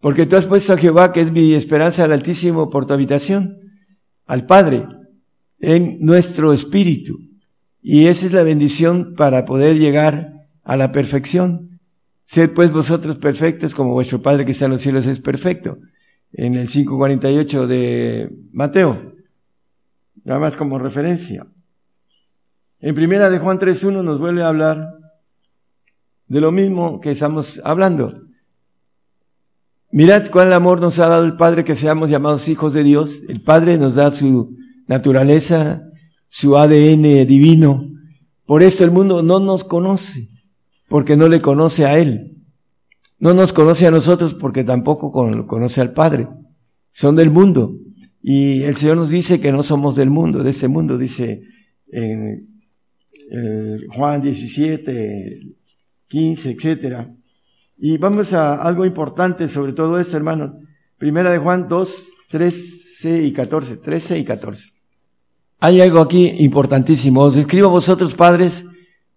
Porque 0.00 0.26
tú 0.26 0.36
has 0.36 0.46
puesto 0.46 0.74
a 0.74 0.76
Jehová, 0.76 1.12
que 1.12 1.22
es 1.22 1.32
mi 1.32 1.54
esperanza 1.54 2.04
al 2.04 2.12
Altísimo, 2.12 2.68
por 2.68 2.86
tu 2.86 2.92
habitación, 2.92 3.58
al 4.26 4.44
Padre, 4.44 4.86
en 5.60 5.98
nuestro 6.00 6.52
espíritu. 6.52 7.18
Y 7.80 8.06
esa 8.06 8.26
es 8.26 8.32
la 8.32 8.42
bendición 8.42 9.14
para 9.16 9.44
poder 9.44 9.78
llegar 9.78 10.48
a 10.62 10.76
la 10.76 10.92
perfección. 10.92 11.80
Sed 12.26 12.50
pues 12.50 12.70
vosotros 12.70 13.16
perfectos 13.16 13.74
como 13.74 13.92
vuestro 13.92 14.20
Padre 14.20 14.44
que 14.44 14.52
está 14.52 14.66
en 14.66 14.72
los 14.72 14.82
cielos 14.82 15.06
es 15.06 15.20
perfecto. 15.20 15.78
En 16.32 16.54
el 16.54 16.68
5.48 16.68 17.66
de 17.66 18.30
Mateo. 18.52 19.14
Nada 20.24 20.40
más 20.40 20.56
como 20.56 20.78
referencia. 20.78 21.46
En 22.86 22.94
primera 22.94 23.30
de 23.30 23.38
Juan 23.38 23.58
3.1 23.58 24.04
nos 24.04 24.18
vuelve 24.18 24.42
a 24.42 24.48
hablar 24.48 24.90
de 26.26 26.38
lo 26.38 26.52
mismo 26.52 27.00
que 27.00 27.12
estamos 27.12 27.58
hablando. 27.64 28.12
Mirad 29.90 30.30
cuál 30.30 30.52
amor 30.52 30.82
nos 30.82 30.98
ha 30.98 31.08
dado 31.08 31.24
el 31.24 31.34
Padre 31.34 31.64
que 31.64 31.76
seamos 31.76 32.10
llamados 32.10 32.46
hijos 32.46 32.74
de 32.74 32.84
Dios. 32.84 33.22
El 33.26 33.40
Padre 33.40 33.78
nos 33.78 33.94
da 33.94 34.10
su 34.10 34.54
naturaleza, 34.86 35.82
su 36.28 36.58
ADN 36.58 37.26
divino. 37.26 37.88
Por 38.44 38.62
esto 38.62 38.84
el 38.84 38.90
mundo 38.90 39.22
no 39.22 39.40
nos 39.40 39.64
conoce, 39.64 40.28
porque 40.90 41.16
no 41.16 41.26
le 41.28 41.40
conoce 41.40 41.86
a 41.86 41.98
Él. 41.98 42.36
No 43.18 43.32
nos 43.32 43.54
conoce 43.54 43.86
a 43.86 43.92
nosotros 43.92 44.34
porque 44.34 44.62
tampoco 44.62 45.10
conoce 45.46 45.80
al 45.80 45.94
Padre. 45.94 46.28
Son 46.92 47.16
del 47.16 47.30
mundo. 47.30 47.78
Y 48.20 48.64
el 48.64 48.76
Señor 48.76 48.98
nos 48.98 49.08
dice 49.08 49.40
que 49.40 49.52
no 49.52 49.62
somos 49.62 49.96
del 49.96 50.10
mundo, 50.10 50.42
de 50.42 50.50
ese 50.50 50.68
mundo, 50.68 50.98
dice 50.98 51.40
en 51.90 52.53
Juan 53.90 54.22
17, 54.22 55.40
15, 56.08 56.50
etcétera. 56.50 57.10
Y 57.78 57.98
vamos 57.98 58.32
a 58.32 58.62
algo 58.62 58.84
importante 58.84 59.48
sobre 59.48 59.72
todo 59.72 59.98
esto, 59.98 60.16
hermano. 60.16 60.60
Primera 60.98 61.30
de 61.30 61.38
Juan 61.38 61.66
2, 61.68 62.08
13 62.30 63.22
y 63.24 63.32
14, 63.32 63.76
13 63.78 64.18
y 64.18 64.24
14. 64.24 64.70
Hay 65.60 65.80
algo 65.80 66.00
aquí 66.00 66.32
importantísimo. 66.38 67.22
Os 67.22 67.36
escribo 67.36 67.68
a 67.68 67.72
vosotros, 67.72 68.14
padres, 68.14 68.64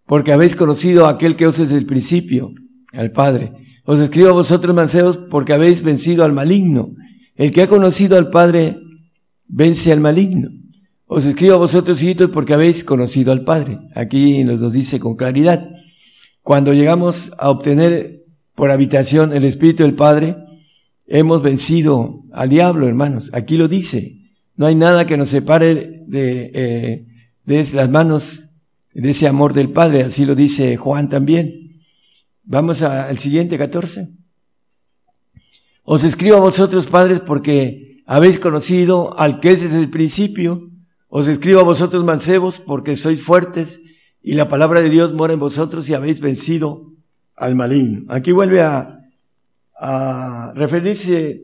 porque 0.06 0.32
habéis 0.32 0.56
conocido 0.56 1.06
a 1.06 1.12
aquel 1.12 1.36
que 1.36 1.48
os 1.48 1.60
es 1.60 1.72
el 1.72 1.86
principio, 1.86 2.52
al 2.94 3.12
Padre. 3.12 3.52
Os 3.84 4.00
escribo 4.00 4.30
a 4.30 4.34
vosotros, 4.34 4.74
mancebos, 4.74 5.18
porque 5.30 5.54
habéis 5.54 5.84
vencido 5.84 6.24
al 6.24 6.34
maligno. 6.34 6.94
El 7.36 7.52
que 7.52 7.62
ha 7.62 7.68
conocido 7.68 8.18
al 8.18 8.30
Padre, 8.30 8.78
vence 9.48 9.92
al 9.92 10.00
maligno. 10.00 10.50
Os 11.10 11.24
escribo 11.24 11.54
a 11.54 11.58
vosotros, 11.58 12.04
hijitos, 12.04 12.30
porque 12.32 12.54
habéis 12.54 12.84
conocido 12.84 13.32
al 13.32 13.46
Padre. 13.46 13.80
Aquí 13.96 14.44
nos 14.44 14.60
lo 14.60 14.70
dice 14.70 15.00
con 15.00 15.16
claridad. 15.16 15.70
Cuando 16.42 16.74
llegamos 16.74 17.32
a 17.38 17.50
obtener 17.50 18.26
por 18.56 18.72
habitación 18.72 19.32
el 19.32 19.46
Espíritu 19.46 19.84
del 19.84 19.96
Padre, 19.96 20.36
hemos 21.06 21.42
vencido 21.42 22.24
al 22.34 22.50
diablo, 22.50 22.90
hermanos. 22.90 23.30
Aquí 23.32 23.56
lo 23.56 23.70
dice. 23.70 24.18
No 24.58 24.66
hay 24.66 24.76
nada 24.76 25.06
que 25.06 25.16
nos 25.16 25.30
separe 25.30 26.04
de, 26.08 26.52
eh, 26.54 27.06
de 27.46 27.68
las 27.74 27.90
manos 27.90 28.44
de 28.94 29.10
ese 29.10 29.30
amor 29.30 29.54
del 29.54 29.72
Padre. 29.72 30.04
Así 30.04 30.26
lo 30.26 30.36
dice 30.36 30.76
Juan 30.76 31.08
también. 31.08 31.84
Vamos 32.44 32.82
al 32.82 33.18
siguiente 33.18 33.58
14. 33.58 34.10
Os 35.84 36.04
escribo 36.04 36.36
a 36.36 36.42
vosotros, 36.42 36.88
padres, 36.88 37.22
porque 37.22 38.02
habéis 38.06 38.42
conocido 38.42 39.18
al 39.18 39.40
que 39.40 39.52
es 39.52 39.62
desde 39.62 39.80
el 39.80 39.90
principio 39.90 40.70
os 41.10 41.28
escribo 41.28 41.60
a 41.60 41.64
vosotros 41.64 42.04
mancebos 42.04 42.60
porque 42.60 42.96
sois 42.96 43.22
fuertes 43.22 43.82
y 44.22 44.34
la 44.34 44.50
palabra 44.50 44.82
de 44.82 44.90
Dios 44.90 45.14
mora 45.14 45.34
en 45.34 45.40
vosotros 45.40 45.88
y 45.88 45.94
habéis 45.94 46.20
vencido 46.20 46.92
al 47.36 47.56
maligno. 47.56 48.06
Aquí 48.10 48.32
vuelve 48.32 48.62
a, 48.62 49.00
a 49.80 50.52
referirse 50.56 51.44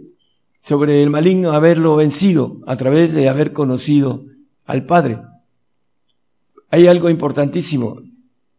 sobre 0.62 1.04
el 1.04 1.10
maligno, 1.10 1.52
haberlo 1.52 1.96
vencido 1.96 2.60
a 2.68 2.76
través 2.76 3.14
de 3.14 3.30
haber 3.30 3.54
conocido 3.54 4.26
al 4.66 4.86
Padre. 4.86 5.20
Hay 6.70 6.88
algo 6.88 7.10
importantísimo. 7.10 8.02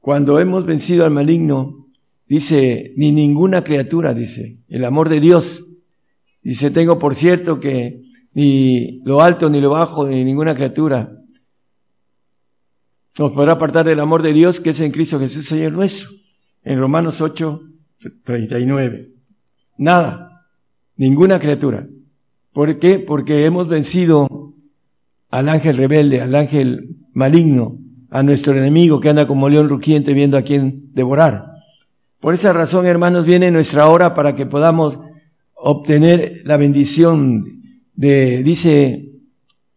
Cuando 0.01 0.39
hemos 0.39 0.67
vencido 0.67 1.05
al 1.05 1.11
maligno, 1.11 1.87
dice, 2.29 2.93
ni 2.97 3.11
ninguna 3.11 3.65
criatura, 3.65 4.15
dice, 4.15 4.59
el 4.69 4.85
amor 4.85 5.09
de 5.09 5.21
Dios. 5.21 5.65
Dice, 6.43 6.71
tengo 6.71 6.99
por 6.99 7.15
cierto 7.15 7.59
que 7.59 8.03
ni 8.35 9.01
lo 9.05 9.23
alto, 9.23 9.49
ni 9.49 9.61
lo 9.61 9.71
bajo, 9.71 10.07
ni 10.07 10.25
ninguna 10.25 10.55
criatura 10.55 11.25
nos 13.17 13.31
podrá 13.31 13.53
apartar 13.53 13.87
del 13.87 14.01
amor 14.01 14.23
de 14.23 14.33
Dios 14.33 14.59
que 14.59 14.71
es 14.71 14.81
en 14.81 14.91
Cristo 14.91 15.21
Jesús, 15.21 15.47
Señor 15.47 15.73
nuestro. 15.73 16.11
En 16.65 16.81
Romanos 16.81 17.21
8, 17.21 17.61
39. 18.25 19.13
Nada, 19.79 20.47
ninguna 20.97 21.39
criatura. 21.39 21.87
¿Por 22.53 22.79
qué? 22.81 22.99
Porque 22.99 23.45
hemos 23.45 23.69
vencido 23.69 24.55
al 25.31 25.49
ángel 25.49 25.77
rebelde, 25.77 26.23
al 26.23 26.35
ángel 26.35 26.97
maligno, 27.13 27.79
a 28.11 28.25
nuestro 28.25 28.53
enemigo 28.55 28.99
que 28.99 29.11
anda 29.11 29.29
como 29.29 29.49
león 29.49 29.69
rugiente 29.69 30.13
viendo 30.13 30.37
a 30.37 30.43
quién 30.43 30.93
devorar. 30.93 31.53
Por 32.19 32.35
esa 32.35 32.53
razón, 32.53 32.87
hermanos, 32.87 33.27
viene 33.27 33.51
nuestra 33.53 33.89
hora 33.89 34.15
para 34.15 34.35
que 34.35 34.47
podamos 34.47 34.99
obtener 35.55 36.43
la 36.45 36.57
bendición 36.57 37.63
de, 37.95 38.43
dice, 38.43 39.13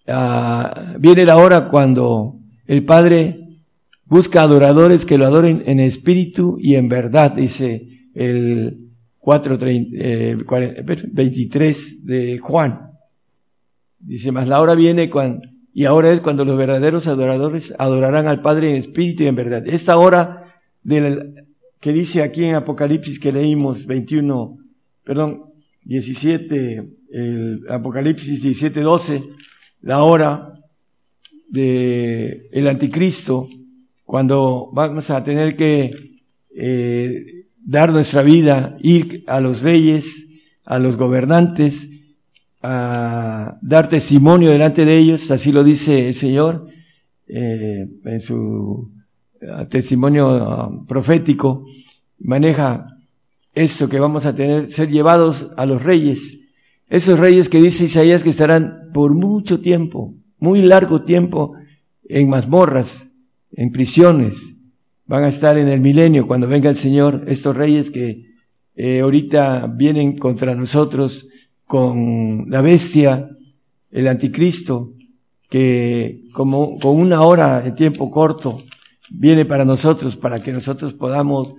ah, 0.08 0.96
viene 1.00 1.26
la 1.26 1.38
hora 1.38 1.68
cuando 1.68 2.40
el 2.66 2.84
Padre 2.84 3.44
busca 4.06 4.42
adoradores 4.42 5.06
que 5.06 5.18
lo 5.18 5.26
adoren 5.26 5.64
en 5.66 5.80
espíritu 5.80 6.58
y 6.60 6.76
en 6.76 6.90
verdad, 6.90 7.34
dice 7.34 7.88
el 8.14 8.80
4, 9.20 9.58
23 9.58 11.92
eh, 11.92 11.96
de 12.04 12.40
Juan. 12.40 12.92
Dice, 14.00 14.32
más 14.32 14.48
la 14.48 14.62
hora 14.62 14.76
viene 14.76 15.10
cuando, 15.10 15.48
y 15.74 15.86
ahora 15.86 16.12
es 16.12 16.22
cuando 16.22 16.46
los 16.46 16.58
verdaderos 16.58 17.08
adoradores 17.08 17.74
adorarán 17.78 18.28
al 18.28 18.42
Padre 18.42 18.72
en 18.72 18.78
espíritu 18.78 19.24
y 19.24 19.28
en 19.28 19.36
verdad. 19.36 19.68
Esta 19.68 19.98
hora 19.98 20.44
que 20.84 21.94
dice 21.94 22.24
aquí 22.24 22.46
en 22.46 22.56
Apocalipsis 22.56 23.20
que 23.20 23.32
leímos 23.32 23.86
21, 23.86 24.58
perdón, 25.04 25.44
17, 25.84 26.97
el 27.12 27.64
Apocalipsis 27.70 28.42
17, 28.42 28.82
12, 28.82 29.24
la 29.82 30.04
hora 30.04 30.54
de 31.50 32.68
anticristo, 32.70 33.48
cuando 34.04 34.70
vamos 34.74 35.10
a 35.10 35.24
tener 35.24 35.56
que 35.56 35.92
eh, 36.56 37.46
dar 37.64 37.92
nuestra 37.92 38.22
vida, 38.22 38.78
ir 38.80 39.24
a 39.28 39.42
los 39.42 39.62
reyes, 39.62 40.28
a 40.64 40.80
los 40.80 40.96
gobernantes, 40.96 41.90
a 42.62 43.60
dar 43.62 43.90
testimonio 43.90 44.50
delante 44.50 44.86
de 44.86 44.98
ellos, 44.98 45.30
así 45.30 45.52
lo 45.52 45.64
dice 45.64 46.08
el 46.08 46.16
Señor 46.16 46.68
eh, 47.28 47.86
en 48.06 48.22
su 48.22 48.92
eh, 49.42 49.66
testimonio 49.70 50.68
um, 50.68 50.86
profético, 50.86 51.66
maneja 52.20 52.88
eso 53.54 53.90
que 53.90 54.00
vamos 54.00 54.26
a 54.26 54.34
tener, 54.34 54.72
ser 54.72 54.90
llevados 54.90 55.50
a 55.58 55.66
los 55.66 55.84
reyes. 55.84 56.40
Esos 56.90 57.20
reyes 57.20 57.50
que 57.50 57.62
dice 57.62 57.86
Isaías 57.86 58.24
que 58.24 58.30
estarán 58.30 58.92
por 58.94 59.14
mucho 59.14 59.60
tiempo, 59.60 60.16
muy 60.40 60.62
largo 60.62 61.02
tiempo, 61.04 61.54
en 62.08 62.30
mazmorras, 62.30 63.10
en 63.52 63.72
prisiones. 63.72 64.56
Van 65.06 65.24
a 65.24 65.30
estar 65.30 65.58
en 65.58 65.68
el 65.68 65.82
milenio 65.82 66.28
cuando 66.28 66.48
venga 66.48 66.70
el 66.70 66.78
Señor, 66.78 67.26
estos 67.28 67.56
reyes 67.56 67.90
que 67.92 68.28
eh, 68.76 69.02
ahorita 69.02 69.68
vienen 69.68 70.18
contra 70.18 70.56
nosotros 70.56 71.28
con 71.66 72.46
la 72.50 72.62
bestia, 72.62 73.30
el 73.92 74.08
anticristo, 74.08 74.94
que 75.50 76.24
como 76.34 76.78
con 76.80 76.98
una 76.98 77.22
hora 77.22 77.62
de 77.62 77.72
tiempo 77.72 78.12
corto 78.12 78.62
viene 79.10 79.46
para 79.46 79.66
nosotros, 79.66 80.16
para 80.16 80.42
que 80.42 80.52
nosotros 80.52 80.94
podamos 80.94 81.54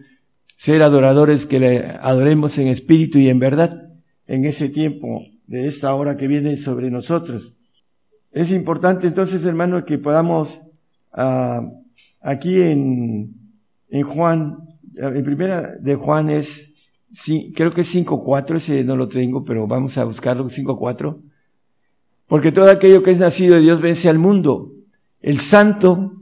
ser 0.56 0.82
adoradores 0.82 1.46
que 1.46 1.60
le 1.60 1.78
adoremos 2.00 2.58
en 2.58 2.68
espíritu 2.68 3.18
y 3.18 3.28
en 3.28 3.38
verdad 3.38 3.87
en 4.28 4.44
ese 4.44 4.68
tiempo 4.68 5.24
de 5.46 5.66
esta 5.66 5.94
hora 5.94 6.16
que 6.16 6.28
viene 6.28 6.56
sobre 6.56 6.90
nosotros. 6.90 7.54
Es 8.30 8.52
importante 8.52 9.06
entonces, 9.06 9.44
hermano, 9.44 9.84
que 9.84 9.98
podamos 9.98 10.60
uh, 11.16 11.66
aquí 12.20 12.60
en, 12.60 13.34
en 13.88 14.02
Juan, 14.02 14.58
en 14.94 15.24
primera 15.24 15.76
de 15.76 15.94
Juan 15.94 16.28
es, 16.28 16.74
creo 17.54 17.72
que 17.72 17.80
es 17.80 17.94
5.4, 17.94 18.56
ese 18.56 18.84
no 18.84 18.96
lo 18.96 19.08
tengo, 19.08 19.44
pero 19.44 19.66
vamos 19.66 19.96
a 19.96 20.04
buscarlo, 20.04 20.44
5.4. 20.44 21.18
Porque 22.26 22.52
todo 22.52 22.70
aquello 22.70 23.02
que 23.02 23.12
es 23.12 23.18
nacido 23.18 23.54
de 23.54 23.62
Dios 23.62 23.80
vence 23.80 24.10
al 24.10 24.18
mundo. 24.18 24.72
El 25.22 25.38
santo, 25.38 26.20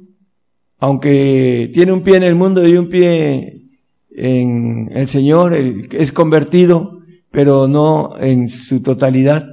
aunque 0.78 1.70
tiene 1.74 1.92
un 1.92 2.02
pie 2.02 2.16
en 2.16 2.22
el 2.22 2.36
mundo 2.36 2.66
y 2.66 2.76
un 2.76 2.88
pie 2.88 3.64
en 4.12 4.90
el 4.92 5.08
Señor, 5.08 5.54
es 5.54 6.12
convertido, 6.12 6.95
pero 7.30 7.68
no 7.68 8.14
en 8.18 8.48
su 8.48 8.82
totalidad, 8.82 9.46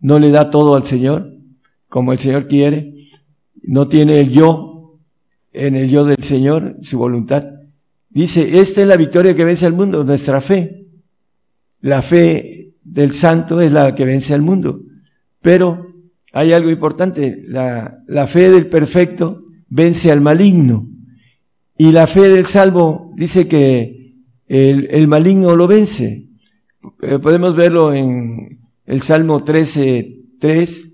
no 0.00 0.18
le 0.18 0.30
da 0.30 0.50
todo 0.50 0.76
al 0.76 0.84
Señor, 0.84 1.34
como 1.88 2.12
el 2.12 2.18
Señor 2.18 2.46
quiere, 2.46 2.94
no 3.62 3.88
tiene 3.88 4.20
el 4.20 4.30
yo 4.30 4.98
en 5.52 5.76
el 5.76 5.88
yo 5.90 6.04
del 6.04 6.22
Señor, 6.22 6.76
su 6.82 6.98
voluntad. 6.98 7.44
Dice, 8.10 8.60
esta 8.60 8.82
es 8.82 8.86
la 8.86 8.96
victoria 8.96 9.34
que 9.34 9.44
vence 9.44 9.66
al 9.66 9.72
mundo, 9.72 10.04
nuestra 10.04 10.40
fe. 10.40 10.86
La 11.80 12.02
fe 12.02 12.74
del 12.82 13.12
santo 13.12 13.60
es 13.60 13.72
la 13.72 13.94
que 13.94 14.04
vence 14.04 14.34
al 14.34 14.42
mundo. 14.42 14.80
Pero 15.42 15.86
hay 16.32 16.52
algo 16.52 16.70
importante, 16.70 17.42
la, 17.46 18.26
fe 18.26 18.50
del 18.50 18.66
perfecto 18.68 19.44
vence 19.68 20.12
al 20.12 20.20
maligno. 20.20 20.88
Y 21.76 21.92
la 21.92 22.06
fe 22.06 22.28
del 22.28 22.46
salvo 22.46 23.12
dice 23.16 23.46
que 23.48 24.14
el 24.46 25.08
maligno 25.08 25.56
lo 25.56 25.66
vence. 25.66 26.27
Eh, 27.02 27.18
podemos 27.18 27.56
verlo 27.56 27.92
en 27.92 28.60
el 28.86 29.02
Salmo 29.02 29.42
13, 29.42 30.18
3, 30.38 30.88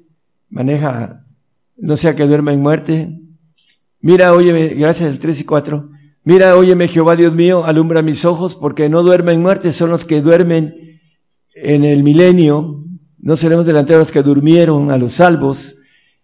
maneja, 0.51 1.25
no 1.77 1.97
sea 1.97 2.15
que 2.15 2.27
duerma 2.27 2.53
en 2.53 2.61
muerte. 2.61 3.21
Mira, 4.01 4.35
óyeme, 4.35 4.69
gracias 4.69 5.11
al 5.11 5.19
3 5.19 5.41
y 5.41 5.45
4. 5.45 5.91
Mira, 6.25 6.57
óyeme 6.57 6.89
Jehová 6.89 7.17
Dios 7.17 7.35
mío, 7.35 7.65
alumbra 7.65 8.03
mis 8.03 8.25
ojos, 8.25 8.55
porque 8.55 8.89
no 8.89 9.03
duermen 9.03 9.37
en 9.37 9.43
muerte, 9.43 9.73
son 9.73 9.91
los 9.91 10.05
que 10.05 10.23
duermen 10.23 11.01
en 11.55 11.85
el 11.85 12.03
milenio. 12.03 12.85
No 13.19 13.37
seremos 13.37 13.67
delanteros 13.67 14.11
que 14.11 14.23
durmieron 14.23 14.91
a 14.91 14.99
los 14.99 15.15
salvos. 15.15 15.77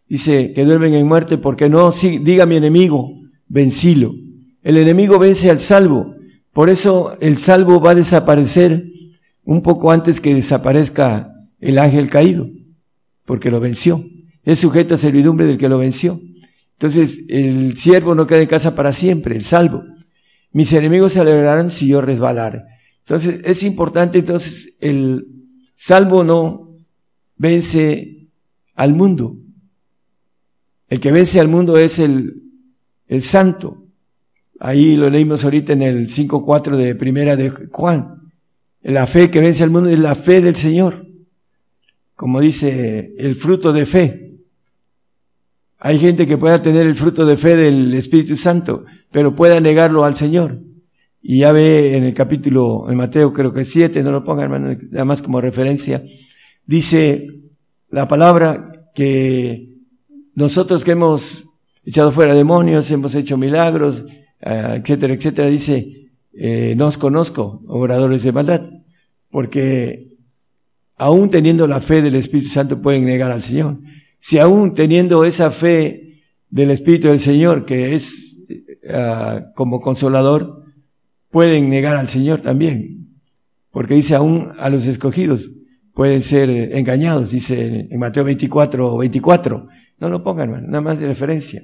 dice 0.09 0.53
que 0.53 0.64
duermen 0.64 0.94
en 0.94 1.07
muerte 1.07 1.38
porque 1.38 1.68
no 1.68 1.92
diga 1.92 2.46
mi 2.46 2.57
enemigo, 2.57 3.20
vencilo. 3.46 4.14
El 4.62 4.77
enemigo 4.77 5.18
vence 5.18 5.51
al 5.51 5.61
salvo. 5.61 6.14
Por 6.53 6.68
eso 6.68 7.16
el 7.20 7.38
salvo 7.38 7.81
va 7.81 7.92
a 7.92 7.94
desaparecer 7.94 8.85
un 9.51 9.63
poco 9.63 9.91
antes 9.91 10.21
que 10.21 10.33
desaparezca 10.33 11.35
el 11.59 11.81
ángel 11.81 12.09
caído, 12.09 12.49
porque 13.25 13.51
lo 13.51 13.59
venció. 13.59 14.01
Es 14.45 14.61
sujeto 14.61 14.95
a 14.95 14.99
servidumbre 14.99 15.45
del 15.45 15.59
que 15.59 15.69
lo 15.69 15.77
venció. 15.77 16.21
Entonces, 16.75 17.25
el 17.29 17.77
siervo 17.77 18.15
no 18.15 18.29
queda 18.29 18.43
en 18.43 18.47
casa 18.47 18.77
para 18.77 18.93
siempre, 18.93 19.35
el 19.35 19.43
salvo. 19.43 19.83
Mis 20.53 20.73
enemigos 20.73 21.15
se 21.15 21.21
alegrarán 21.21 21.73
si 21.73 21.89
yo 21.89 22.01
resbalar. 22.01 22.65
Entonces, 23.01 23.41
es 23.45 23.65
importante, 23.65 24.21
entonces, 24.21 24.77
el 24.81 25.27
salvo 25.75 26.23
no 26.23 26.77
vence 27.37 28.29
al 28.77 28.95
mundo. 28.95 29.37
El 30.89 31.01
que 31.01 31.11
vence 31.11 31.41
al 31.41 31.49
mundo 31.49 31.77
es 31.77 31.99
el, 31.99 32.41
el 33.09 33.23
santo. 33.23 33.83
Ahí 34.61 34.95
lo 34.95 35.11
leímos 35.11 35.43
ahorita 35.43 35.73
en 35.73 35.83
el 35.83 36.09
5.4 36.09 36.77
de 36.77 36.95
primera 36.95 37.35
de 37.35 37.51
Juan. 37.51 38.20
La 38.83 39.07
fe 39.07 39.31
que 39.31 39.40
vence 39.40 39.62
al 39.62 39.71
mundo 39.71 39.90
es 39.90 39.99
la 39.99 40.14
fe 40.14 40.40
del 40.40 40.57
Señor. 40.57 41.07
Como 42.14 42.40
dice, 42.40 43.14
el 43.19 43.35
fruto 43.35 43.73
de 43.73 43.87
fe. 43.87 44.37
Hay 45.79 45.99
gente 45.99 46.27
que 46.27 46.38
pueda 46.38 46.61
tener 46.61 46.87
el 46.87 46.95
fruto 46.95 47.25
de 47.25 47.37
fe 47.37 47.57
del 47.57 47.95
Espíritu 47.95 48.37
Santo, 48.37 48.85
pero 49.11 49.35
pueda 49.35 49.61
negarlo 49.61 50.05
al 50.05 50.14
Señor. 50.14 50.61
Y 51.23 51.38
ya 51.38 51.53
ve 51.53 51.97
en 51.97 52.05
el 52.05 52.14
capítulo, 52.14 52.90
en 52.90 52.97
Mateo 52.97 53.33
creo 53.33 53.53
que 53.53 53.64
siete, 53.64 54.03
no 54.03 54.11
lo 54.11 54.25
pongan 54.25 54.45
hermano, 54.45 54.79
nada 54.90 55.05
más 55.05 55.21
como 55.21 55.40
referencia, 55.40 56.03
dice 56.64 57.27
la 57.90 58.09
palabra 58.09 58.90
que 58.95 59.77
nosotros 60.35 60.83
que 60.83 60.93
hemos 60.93 61.45
echado 61.85 62.11
fuera 62.11 62.35
demonios, 62.35 62.90
hemos 62.90 63.14
hecho 63.14 63.37
milagros, 63.37 64.05
eh, 64.40 64.81
etcétera, 64.83 65.14
etcétera, 65.14 65.49
dice, 65.49 66.00
eh, 66.33 66.75
no 66.77 66.87
os 66.87 66.99
conozco, 66.99 67.62
obradores 67.66 68.23
de 68.23 68.33
maldad, 68.33 68.71
porque 69.31 70.16
aún 70.97 71.31
teniendo 71.31 71.66
la 71.66 71.81
fe 71.81 72.03
del 72.03 72.14
Espíritu 72.14 72.51
Santo 72.51 72.81
pueden 72.83 73.05
negar 73.05 73.31
al 73.31 73.43
Señor 73.43 73.79
si 74.21 74.38
aún 74.38 74.75
teniendo 74.75 75.25
esa 75.25 75.51
fe 75.51 76.23
del 76.51 76.71
Espíritu 76.71 77.09
del 77.09 77.21
Señor, 77.21 77.64
que 77.64 77.95
es 77.95 78.38
uh, 78.85 79.53
como 79.55 79.81
consolador, 79.81 80.64
pueden 81.31 81.71
negar 81.71 81.97
al 81.97 82.09
Señor 82.09 82.40
también. 82.40 83.09
Porque 83.71 83.95
dice 83.95 84.14
aún 84.14 84.53
a 84.59 84.69
los 84.69 84.87
escogidos 84.87 85.51
pueden 85.95 86.23
ser 86.23 86.51
engañados, 86.51 87.31
dice 87.31 87.88
en 87.90 87.99
Mateo 87.99 88.25
24 88.25 88.95
o 88.95 88.99
24. 88.99 89.69
No 89.99 90.09
lo 90.09 90.23
pongan, 90.23 90.51
hermano, 90.51 90.66
nada 90.69 90.81
más 90.81 90.99
de 90.99 91.07
referencia. 91.07 91.62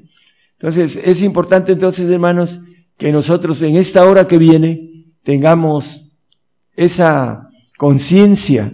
Entonces, 0.52 0.98
es 1.02 1.22
importante 1.22 1.72
entonces, 1.72 2.11
hermanos, 2.11 2.61
que 2.98 3.12
nosotros 3.12 3.61
en 3.62 3.76
esta 3.76 4.04
hora 4.04 4.26
que 4.26 4.38
viene 4.38 5.04
tengamos 5.22 6.12
esa 6.74 7.48
conciencia 7.76 8.72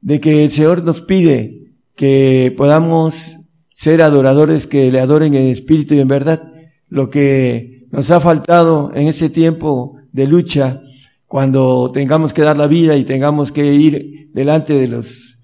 de 0.00 0.20
que 0.20 0.44
el 0.44 0.50
Señor 0.50 0.82
nos 0.84 1.02
pide 1.02 1.72
que 1.94 2.54
podamos 2.56 3.36
ser 3.74 4.02
adoradores 4.02 4.66
que 4.66 4.90
le 4.90 5.00
adoren 5.00 5.34
en 5.34 5.48
espíritu 5.48 5.94
y 5.94 6.00
en 6.00 6.08
verdad. 6.08 6.52
Lo 6.88 7.10
que 7.10 7.86
nos 7.90 8.10
ha 8.10 8.20
faltado 8.20 8.92
en 8.94 9.08
ese 9.08 9.30
tiempo 9.30 9.96
de 10.12 10.26
lucha, 10.26 10.80
cuando 11.26 11.90
tengamos 11.92 12.32
que 12.32 12.42
dar 12.42 12.56
la 12.56 12.66
vida 12.66 12.96
y 12.96 13.04
tengamos 13.04 13.52
que 13.52 13.74
ir 13.74 14.30
delante 14.32 14.74
de 14.74 14.88
los, 14.88 15.38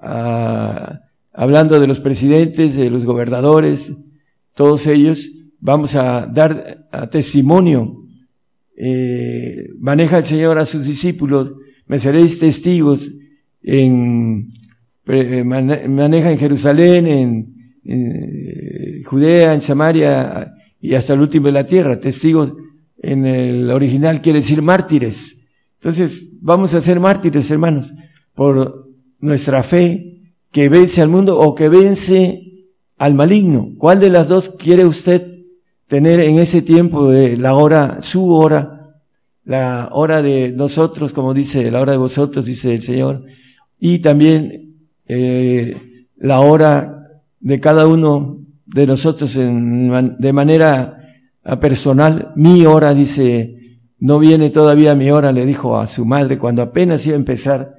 ah, 0.00 1.00
hablando 1.32 1.80
de 1.80 1.86
los 1.86 2.00
presidentes, 2.00 2.76
de 2.76 2.90
los 2.90 3.04
gobernadores, 3.04 3.92
todos 4.54 4.86
ellos, 4.86 5.28
vamos 5.64 5.94
a 5.94 6.26
dar 6.26 6.86
testimonio. 7.10 8.04
Eh, 8.76 9.70
maneja 9.78 10.18
el 10.18 10.24
Señor 10.26 10.58
a 10.58 10.66
sus 10.66 10.84
discípulos, 10.84 11.54
me 11.86 11.98
seréis 11.98 12.38
testigos 12.38 13.10
en 13.62 14.52
eh, 15.06 15.42
maneja 15.42 16.32
en 16.32 16.38
Jerusalén, 16.38 17.06
en, 17.06 17.54
eh, 17.84 19.02
Judea, 19.04 19.54
en 19.54 19.62
Samaria 19.62 20.54
y 20.80 20.94
hasta 20.94 21.14
el 21.14 21.20
último 21.20 21.46
de 21.46 21.52
la 21.52 21.66
tierra. 21.66 21.98
Testigos 21.98 22.52
en 22.98 23.24
el 23.24 23.70
original 23.70 24.20
quiere 24.20 24.40
decir 24.40 24.60
mártires. 24.60 25.38
Entonces, 25.76 26.30
vamos 26.42 26.74
a 26.74 26.82
ser 26.82 27.00
mártires, 27.00 27.50
hermanos, 27.50 27.92
por 28.34 28.90
nuestra 29.18 29.62
fe 29.62 30.20
que 30.50 30.68
vence 30.68 31.00
al 31.00 31.08
mundo 31.08 31.38
o 31.38 31.54
que 31.54 31.70
vence 31.70 32.66
al 32.98 33.14
maligno. 33.14 33.70
¿Cuál 33.78 34.00
de 34.00 34.10
las 34.10 34.28
dos 34.28 34.50
quiere 34.50 34.84
usted 34.84 35.33
tener 35.94 36.18
en 36.18 36.40
ese 36.40 36.60
tiempo 36.60 37.08
de 37.08 37.36
la 37.36 37.54
hora, 37.54 37.98
su 38.00 38.34
hora, 38.34 38.96
la 39.44 39.90
hora 39.92 40.22
de 40.22 40.50
nosotros, 40.50 41.12
como 41.12 41.32
dice, 41.32 41.70
la 41.70 41.80
hora 41.80 41.92
de 41.92 41.98
vosotros, 41.98 42.46
dice 42.46 42.74
el 42.74 42.82
Señor, 42.82 43.22
y 43.78 44.00
también 44.00 44.74
eh, 45.06 46.08
la 46.16 46.40
hora 46.40 47.12
de 47.38 47.60
cada 47.60 47.86
uno 47.86 48.40
de 48.66 48.88
nosotros 48.88 49.36
en, 49.36 50.16
de 50.18 50.32
manera 50.32 50.98
personal. 51.60 52.32
Mi 52.34 52.66
hora, 52.66 52.92
dice, 52.92 53.78
no 54.00 54.18
viene 54.18 54.50
todavía 54.50 54.96
mi 54.96 55.12
hora, 55.12 55.30
le 55.30 55.46
dijo 55.46 55.78
a 55.78 55.86
su 55.86 56.04
madre 56.04 56.38
cuando 56.38 56.60
apenas 56.60 57.06
iba 57.06 57.14
a 57.14 57.20
empezar 57.20 57.72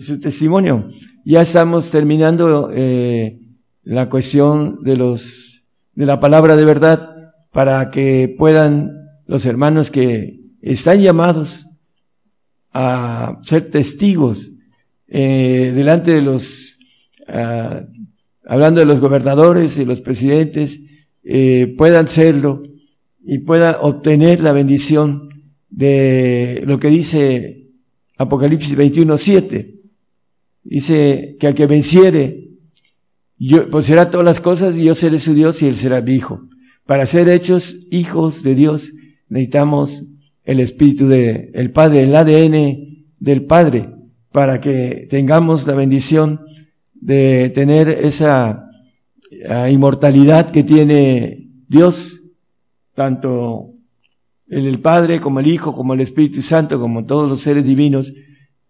su 0.00 0.18
testimonio. 0.18 0.88
Ya 1.24 1.42
estamos 1.42 1.92
terminando 1.92 2.72
eh, 2.74 3.38
la 3.84 4.08
cuestión 4.08 4.82
de 4.82 4.96
los 4.96 5.62
de 5.94 6.06
la 6.06 6.18
palabra 6.18 6.56
de 6.56 6.64
verdad 6.64 7.15
para 7.56 7.90
que 7.90 8.28
puedan 8.36 9.08
los 9.26 9.46
hermanos 9.46 9.90
que 9.90 10.40
están 10.60 11.00
llamados 11.00 11.64
a 12.74 13.40
ser 13.44 13.70
testigos 13.70 14.50
eh, 15.08 15.72
delante 15.74 16.10
de 16.10 16.20
los, 16.20 16.76
ah, 17.26 17.86
hablando 18.44 18.80
de 18.80 18.84
los 18.84 19.00
gobernadores 19.00 19.78
y 19.78 19.86
los 19.86 20.02
presidentes, 20.02 20.82
eh, 21.24 21.74
puedan 21.78 22.08
serlo 22.08 22.62
y 23.24 23.38
puedan 23.38 23.76
obtener 23.80 24.42
la 24.42 24.52
bendición 24.52 25.30
de 25.70 26.62
lo 26.66 26.78
que 26.78 26.88
dice 26.88 27.70
Apocalipsis 28.18 28.76
21.7. 28.76 29.80
Dice 30.62 31.38
que 31.40 31.46
al 31.46 31.54
que 31.54 31.66
venciere, 31.66 32.50
yo, 33.38 33.70
pues 33.70 33.86
será 33.86 34.10
todas 34.10 34.26
las 34.26 34.42
cosas 34.42 34.76
y 34.76 34.84
yo 34.84 34.94
seré 34.94 35.18
su 35.20 35.32
Dios 35.32 35.62
y 35.62 35.68
él 35.68 35.76
será 35.76 36.02
mi 36.02 36.12
hijo. 36.12 36.50
Para 36.86 37.06
ser 37.06 37.28
hechos 37.28 37.86
hijos 37.90 38.42
de 38.42 38.54
Dios 38.54 38.92
necesitamos 39.28 40.04
el 40.44 40.60
Espíritu 40.60 41.08
de, 41.08 41.50
el 41.54 41.72
Padre, 41.72 42.04
el 42.04 42.14
ADN 42.14 43.06
del 43.18 43.44
Padre 43.44 43.96
para 44.36 44.60
que 44.60 45.06
tengamos 45.08 45.66
la 45.66 45.74
bendición 45.74 46.44
de 46.92 47.50
tener 47.54 47.88
esa 47.88 48.68
ah, 49.48 49.70
inmortalidad 49.70 50.50
que 50.50 50.62
tiene 50.62 51.48
Dios, 51.66 52.20
tanto 52.92 53.70
el, 54.46 54.78
Padre 54.80 55.20
como 55.20 55.40
el 55.40 55.46
Hijo, 55.46 55.72
como 55.72 55.94
el 55.94 56.02
Espíritu 56.02 56.42
Santo, 56.42 56.78
como 56.78 57.06
todos 57.06 57.26
los 57.26 57.40
seres 57.40 57.64
divinos 57.64 58.12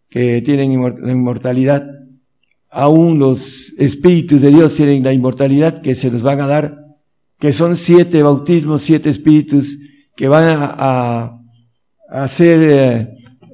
que 0.09 0.41
tienen 0.41 0.81
la 1.03 1.11
inmortalidad. 1.11 1.85
Aún 2.71 3.19
los 3.19 3.73
espíritus 3.77 4.41
de 4.43 4.51
Dios 4.51 4.77
tienen 4.77 5.03
la 5.03 5.13
inmortalidad 5.13 5.83
que 5.83 5.97
se 5.97 6.13
los 6.13 6.23
van 6.23 6.41
a 6.43 6.47
dar, 6.47 6.77
que 7.39 7.53
son 7.53 7.77
siete 7.77 8.23
bautismos, 8.23 8.83
siete 8.83 9.11
espíritus 9.11 9.79
que 10.15 10.29
van 10.29 10.59
a, 10.61 11.33
hacer 12.09 12.61
eh, 12.63 13.09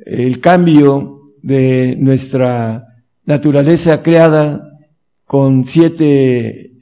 el 0.05 0.39
cambio 0.39 1.33
de 1.43 1.97
nuestra 1.99 2.87
naturaleza 3.25 4.03
creada 4.03 4.63
con 5.25 5.65
siete 5.65 6.73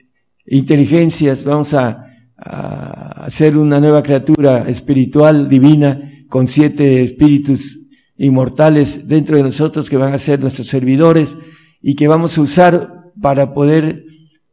inteligencias, 0.46 1.44
vamos 1.44 1.72
a, 1.74 2.06
a 2.36 3.24
hacer 3.24 3.56
una 3.56 3.78
nueva 3.78 4.02
criatura 4.02 4.68
espiritual, 4.68 5.48
divina, 5.48 6.00
con 6.28 6.48
siete 6.48 7.04
espíritus 7.04 7.80
inmortales 8.16 9.08
dentro 9.08 9.36
de 9.36 9.44
nosotros 9.44 9.88
que 9.88 9.96
van 9.96 10.12
a 10.12 10.18
ser 10.18 10.40
nuestros 10.40 10.66
servidores 10.66 11.36
y 11.80 11.94
que 11.94 12.08
vamos 12.08 12.36
a 12.36 12.42
usar 12.42 12.92
para 13.20 13.54
poder 13.54 14.04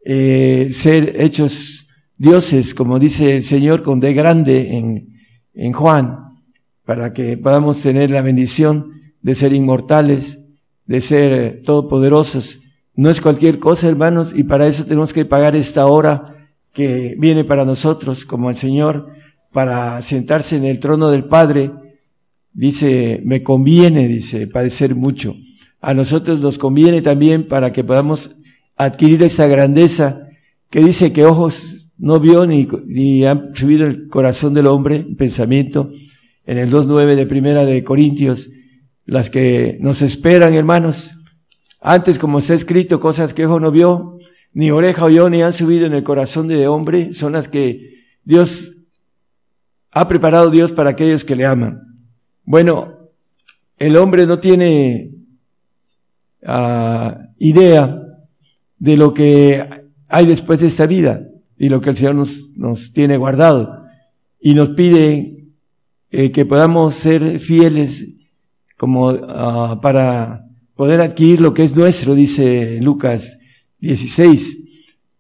eh, 0.06 0.70
ser 0.72 1.22
hechos 1.22 1.87
dioses, 2.18 2.74
como 2.74 3.00
dice 3.00 3.36
el 3.38 3.44
Señor 3.44 3.84
con 3.84 4.00
D 4.00 4.14
grande 4.14 4.78
en, 4.78 5.20
en 5.54 5.74
Juan, 5.74 6.40
para 6.86 7.14
que 7.14 7.38
podamos 7.38 7.82
tener 7.82 8.12
la 8.12 8.22
bendición 8.22 8.92
de 9.22 9.36
ser 9.36 9.54
inmortales, 9.54 10.42
de 10.86 11.02
ser 11.02 11.34
eh, 11.34 11.52
todopoderosos. 11.64 12.60
No 12.96 13.10
es 13.10 13.22
cualquier 13.22 13.60
cosa, 13.60 13.88
hermanos, 13.88 14.32
y 14.34 14.44
para 14.44 14.68
eso 14.68 14.86
tenemos 14.86 15.14
que 15.14 15.26
pagar 15.26 15.56
esta 15.56 15.86
hora 15.86 16.50
que 16.74 17.16
viene 17.20 17.44
para 17.44 17.66
nosotros, 17.66 18.26
como 18.26 18.50
el 18.50 18.56
Señor, 18.56 19.10
para 19.52 20.02
sentarse 20.02 20.56
en 20.56 20.66
el 20.66 20.80
trono 20.80 21.10
del 21.10 21.26
Padre. 21.26 21.72
Dice, 22.54 23.22
me 23.24 23.44
conviene, 23.44 24.08
dice, 24.08 24.48
padecer 24.48 24.96
mucho. 24.96 25.36
A 25.82 25.94
nosotros 25.94 26.40
nos 26.40 26.58
conviene 26.58 27.02
también 27.02 27.48
para 27.48 27.72
que 27.72 27.84
podamos 27.84 28.36
adquirir 28.76 29.22
esa 29.24 29.48
grandeza 29.48 30.30
que 30.70 30.80
dice 30.80 31.14
que 31.14 31.26
ojos 31.26 31.77
no 31.98 32.20
vio 32.20 32.46
ni, 32.46 32.68
ni 32.86 33.26
han 33.26 33.56
subido 33.56 33.86
el 33.86 34.08
corazón 34.08 34.54
del 34.54 34.68
hombre, 34.68 35.06
pensamiento, 35.18 35.92
en 36.46 36.58
el 36.58 36.72
2.9 36.72 37.16
de 37.16 37.26
Primera 37.26 37.66
de 37.66 37.84
Corintios, 37.84 38.50
las 39.06 39.30
que 39.30 39.78
nos 39.82 40.02
esperan, 40.02 40.54
hermanos. 40.54 41.12
Antes, 41.82 42.20
como 42.20 42.40
está 42.40 42.54
escrito, 42.54 43.00
cosas 43.00 43.34
que 43.34 43.46
ojo 43.46 43.60
no 43.60 43.72
vio, 43.72 44.20
ni 44.54 44.72
oreja 44.72 45.06
oyó, 45.06 45.30
ni 45.30 45.42
han 45.42 45.54
subido 45.54 45.86
en 45.86 45.94
el 45.94 46.04
corazón 46.04 46.48
de 46.48 46.68
hombre, 46.68 47.14
son 47.14 47.34
las 47.34 47.48
que 47.48 48.04
Dios 48.24 48.74
ha 49.92 50.08
preparado 50.08 50.52
Dios 50.52 50.74
para 50.74 50.92
aquellos 50.92 51.26
que 51.26 51.36
le 51.36 51.46
aman. 51.46 51.82
Bueno, 52.44 53.12
el 53.78 53.98
hombre 53.98 54.26
no 54.26 54.40
tiene 54.40 55.12
uh, 56.44 57.12
idea 57.38 58.02
de 58.78 58.98
lo 58.98 59.14
que 59.14 59.68
hay 60.08 60.26
después 60.26 60.60
de 60.60 60.68
esta 60.68 60.86
vida 60.86 61.22
y 61.58 61.70
lo 61.70 61.82
que 61.82 61.90
el 61.90 61.98
Señor 61.98 62.16
nos, 62.16 62.56
nos 62.56 62.94
tiene 62.94 63.18
guardado. 63.18 63.84
Y 64.40 64.54
nos 64.54 64.70
pide 64.72 65.48
eh, 66.12 66.32
que 66.32 66.46
podamos 66.46 66.96
ser 66.96 67.40
fieles 67.40 68.08
como 68.78 69.10
uh, 69.10 69.82
para 69.82 70.46
poder 70.76 71.02
adquirir 71.02 71.42
lo 71.42 71.54
que 71.54 71.64
es 71.64 71.76
nuestro, 71.76 72.14
dice 72.14 72.80
Lucas 72.82 73.40
16. 73.80 74.58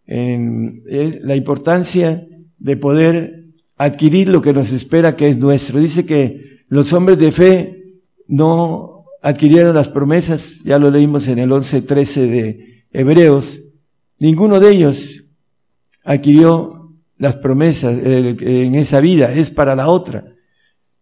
En, 0.05 0.83
eh, 0.87 1.19
la 1.23 1.35
importancia 1.35 2.25
de 2.59 2.77
poder 2.77 3.47
adquirir 3.75 4.29
lo 4.29 4.41
que 4.41 4.53
nos 4.53 4.71
espera 4.71 5.15
que 5.15 5.29
es 5.29 5.37
nuestro. 5.37 5.79
Dice 5.79 6.05
que 6.05 6.63
los 6.69 6.93
hombres 6.93 7.17
de 7.17 7.31
fe 7.31 7.83
no 8.27 9.05
adquirieron 9.21 9.75
las 9.75 9.89
promesas, 9.89 10.63
ya 10.63 10.77
lo 10.77 10.91
leímos 10.91 11.27
en 11.27 11.39
el 11.39 11.49
11.13 11.49 12.27
de 12.27 12.83
Hebreos, 12.91 13.59
ninguno 14.19 14.59
de 14.59 14.71
ellos 14.71 15.26
adquirió 16.07 16.93
las 17.17 17.35
promesas 17.35 17.99
en 18.01 18.75
esa 18.75 19.01
vida, 19.01 19.33
es 19.33 19.51
para 19.51 19.75
la 19.75 19.89
otra. 19.89 20.23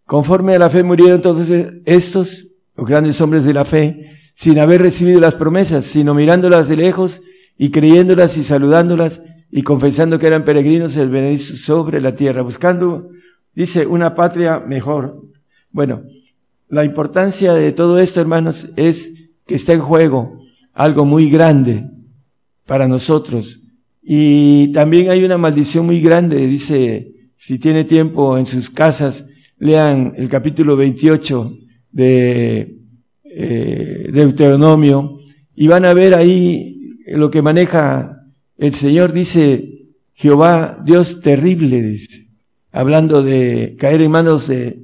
Conforme 0.04 0.56
a 0.56 0.60
la 0.60 0.70
fe 0.70 0.82
murieron 0.82 1.22
todos 1.22 1.48
estos, 1.86 2.48
los 2.76 2.88
grandes 2.88 3.22
hombres 3.22 3.44
de 3.44 3.54
la 3.54 3.66
fe, 3.66 4.10
sin 4.34 4.58
haber 4.58 4.82
recibido 4.82 5.20
las 5.20 5.36
promesas, 5.36 5.86
sino 5.86 6.16
mirándolas 6.16 6.68
de 6.68 6.78
lejos 6.78 7.22
y 7.56 7.70
creyéndolas 7.70 8.36
y 8.38 8.44
saludándolas 8.44 9.22
y 9.52 9.62
confesando 9.62 10.18
que 10.18 10.28
eran 10.28 10.44
peregrinos 10.44 10.96
el 10.96 11.10
venir 11.10 11.40
sobre 11.40 12.02
la 12.02 12.16
tierra, 12.16 12.42
buscando, 12.42 13.10
dice, 13.54 13.86
una 13.86 14.16
patria 14.16 14.60
mejor. 14.60 15.22
Bueno, 15.70 16.02
la 16.68 16.84
importancia 16.84 17.54
de 17.54 17.72
todo 17.72 18.00
esto, 18.00 18.22
hermanos, 18.22 18.70
es 18.76 19.12
que 19.46 19.54
está 19.54 19.74
en 19.74 19.82
juego 19.82 20.40
algo 20.74 21.06
muy 21.06 21.30
grande 21.30 21.86
para 22.66 22.88
nosotros. 22.88 23.65
Y 24.08 24.72
también 24.72 25.10
hay 25.10 25.24
una 25.24 25.40
maldición 25.40 25.88
muy 25.88 26.00
grande, 26.00 26.46
dice, 26.46 27.12
si 27.36 27.58
tiene 27.58 27.86
tiempo 27.86 28.38
en 28.38 28.46
sus 28.46 28.70
casas, 28.70 29.26
lean 29.58 30.14
el 30.16 30.30
capítulo 30.30 30.76
28 30.76 31.58
de 31.92 32.78
eh, 33.24 34.10
Deuteronomio 34.14 35.18
y 35.56 35.66
van 35.66 35.86
a 35.86 35.94
ver 35.96 36.14
ahí 36.14 36.98
lo 37.08 37.32
que 37.32 37.42
maneja 37.42 38.22
el 38.60 38.76
Señor, 38.76 39.12
dice 39.12 39.88
Jehová, 40.14 40.84
Dios 40.86 41.22
terrible, 41.22 41.82
dice, 41.82 42.28
hablando 42.72 43.24
de 43.24 43.76
caer 43.80 44.02
en 44.02 44.12
manos 44.12 44.48
de, 44.48 44.84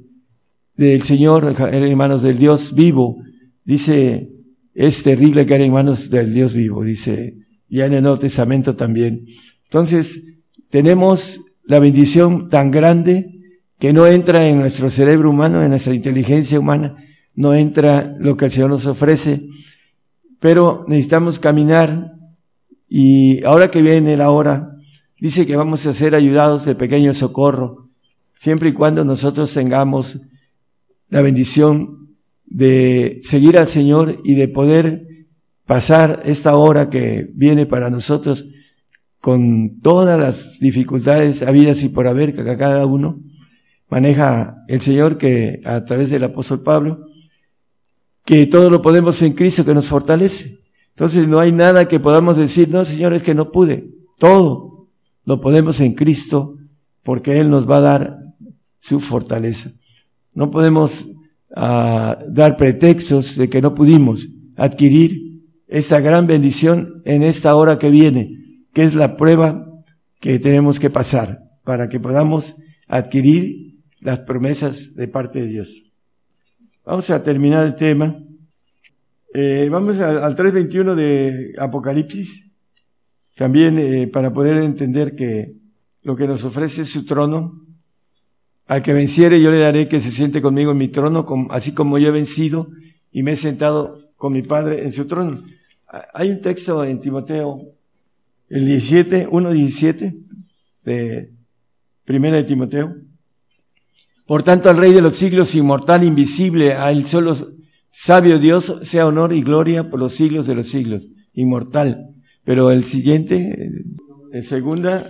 del 0.74 1.02
Señor, 1.02 1.54
caer 1.54 1.84
en 1.84 1.96
manos 1.96 2.22
del 2.22 2.38
Dios 2.38 2.74
vivo, 2.74 3.22
dice, 3.64 4.32
es 4.74 5.04
terrible 5.04 5.46
caer 5.46 5.60
en 5.60 5.72
manos 5.72 6.10
del 6.10 6.34
Dios 6.34 6.54
vivo, 6.54 6.82
dice, 6.82 7.41
ya 7.72 7.86
en 7.86 7.94
el 7.94 8.02
Nuevo 8.02 8.18
Testamento 8.18 8.76
también. 8.76 9.26
Entonces, 9.64 10.40
tenemos 10.68 11.40
la 11.64 11.78
bendición 11.78 12.48
tan 12.48 12.70
grande 12.70 13.40
que 13.78 13.94
no 13.94 14.06
entra 14.06 14.46
en 14.46 14.58
nuestro 14.58 14.90
cerebro 14.90 15.30
humano, 15.30 15.62
en 15.62 15.70
nuestra 15.70 15.94
inteligencia 15.94 16.60
humana, 16.60 16.96
no 17.34 17.54
entra 17.54 18.14
lo 18.18 18.36
que 18.36 18.44
el 18.44 18.50
Señor 18.50 18.68
nos 18.68 18.84
ofrece, 18.84 19.48
pero 20.38 20.84
necesitamos 20.86 21.38
caminar 21.38 22.12
y 22.88 23.42
ahora 23.44 23.70
que 23.70 23.80
viene 23.80 24.18
la 24.18 24.30
hora, 24.30 24.76
dice 25.18 25.46
que 25.46 25.56
vamos 25.56 25.86
a 25.86 25.94
ser 25.94 26.14
ayudados 26.14 26.66
de 26.66 26.74
pequeño 26.74 27.14
socorro, 27.14 27.88
siempre 28.38 28.68
y 28.68 28.72
cuando 28.74 29.02
nosotros 29.02 29.54
tengamos 29.54 30.20
la 31.08 31.22
bendición 31.22 32.16
de 32.44 33.20
seguir 33.22 33.56
al 33.56 33.68
Señor 33.68 34.20
y 34.24 34.34
de 34.34 34.48
poder 34.48 35.06
pasar 35.72 36.20
esta 36.26 36.54
hora 36.54 36.90
que 36.90 37.30
viene 37.32 37.64
para 37.64 37.88
nosotros 37.88 38.44
con 39.22 39.80
todas 39.80 40.20
las 40.20 40.60
dificultades 40.60 41.40
habidas 41.40 41.82
y 41.82 41.88
por 41.88 42.06
haber 42.06 42.36
que 42.36 42.44
cada 42.58 42.84
uno 42.84 43.22
maneja 43.88 44.64
el 44.68 44.82
Señor 44.82 45.16
que 45.16 45.62
a 45.64 45.82
través 45.86 46.10
del 46.10 46.24
apóstol 46.24 46.62
Pablo 46.62 47.06
que 48.22 48.46
todo 48.46 48.68
lo 48.68 48.82
podemos 48.82 49.22
en 49.22 49.32
Cristo 49.32 49.64
que 49.64 49.72
nos 49.72 49.86
fortalece. 49.86 50.58
Entonces 50.90 51.26
no 51.26 51.40
hay 51.40 51.52
nada 51.52 51.88
que 51.88 51.98
podamos 51.98 52.36
decir, 52.36 52.68
no, 52.68 52.84
Señor, 52.84 53.14
es 53.14 53.22
que 53.22 53.34
no 53.34 53.50
pude. 53.50 53.88
Todo 54.18 54.88
lo 55.24 55.40
podemos 55.40 55.80
en 55.80 55.94
Cristo 55.94 56.58
porque 57.02 57.40
Él 57.40 57.48
nos 57.48 57.66
va 57.66 57.78
a 57.78 57.80
dar 57.80 58.18
su 58.78 59.00
fortaleza. 59.00 59.70
No 60.34 60.50
podemos 60.50 61.06
uh, 61.56 62.28
dar 62.28 62.58
pretextos 62.58 63.36
de 63.36 63.48
que 63.48 63.62
no 63.62 63.74
pudimos 63.74 64.28
adquirir 64.58 65.31
esa 65.72 66.00
gran 66.00 66.26
bendición 66.26 67.00
en 67.06 67.22
esta 67.22 67.56
hora 67.56 67.78
que 67.78 67.88
viene, 67.88 68.66
que 68.74 68.84
es 68.84 68.94
la 68.94 69.16
prueba 69.16 69.66
que 70.20 70.38
tenemos 70.38 70.78
que 70.78 70.90
pasar 70.90 71.44
para 71.64 71.88
que 71.88 71.98
podamos 71.98 72.56
adquirir 72.88 73.78
las 74.00 74.20
promesas 74.20 74.94
de 74.94 75.08
parte 75.08 75.40
de 75.40 75.46
Dios. 75.46 75.90
Vamos 76.84 77.08
a 77.08 77.22
terminar 77.22 77.64
el 77.64 77.74
tema. 77.74 78.18
Eh, 79.32 79.68
vamos 79.70 79.98
al, 79.98 80.36
3.21 80.36 80.94
de 80.94 81.54
Apocalipsis, 81.58 82.50
también 83.34 83.78
eh, 83.78 84.08
para 84.08 84.30
poder 84.30 84.58
entender 84.58 85.16
que 85.16 85.54
lo 86.02 86.16
que 86.16 86.26
nos 86.26 86.44
ofrece 86.44 86.82
es 86.82 86.90
su 86.90 87.06
trono. 87.06 87.64
Al 88.66 88.82
que 88.82 88.92
venciere 88.92 89.40
yo 89.40 89.50
le 89.50 89.58
daré 89.58 89.88
que 89.88 90.02
se 90.02 90.10
siente 90.10 90.42
conmigo 90.42 90.72
en 90.72 90.76
mi 90.76 90.88
trono, 90.88 91.24
así 91.48 91.72
como 91.72 91.96
yo 91.96 92.08
he 92.08 92.12
vencido 92.12 92.68
y 93.10 93.22
me 93.22 93.32
he 93.32 93.36
sentado 93.36 93.96
con 94.16 94.34
mi 94.34 94.42
Padre 94.42 94.84
en 94.84 94.92
su 94.92 95.06
trono. 95.06 95.42
Hay 96.14 96.30
un 96.30 96.40
texto 96.40 96.84
en 96.84 97.00
Timoteo, 97.00 97.58
el 98.48 98.66
17, 98.66 99.28
1.17 99.28 100.14
de 100.84 101.32
Primera 102.04 102.36
de 102.36 102.44
Timoteo, 102.44 102.94
por 104.26 104.42
tanto, 104.42 104.70
al 104.70 104.76
Rey 104.76 104.92
de 104.92 105.02
los 105.02 105.16
siglos, 105.16 105.54
inmortal, 105.54 106.04
invisible, 106.04 106.74
a 106.74 106.90
él 106.90 107.06
solo 107.06 107.36
sabio 107.90 108.38
Dios, 108.38 108.78
sea 108.82 109.06
honor 109.06 109.32
y 109.32 109.42
gloria 109.42 109.90
por 109.90 110.00
los 110.00 110.14
siglos 110.14 110.46
de 110.46 110.54
los 110.54 110.68
siglos. 110.68 111.08
Inmortal. 111.34 112.14
Pero 112.44 112.70
el 112.70 112.84
siguiente, 112.84 113.70
en 114.32 114.42
segunda, 114.42 115.06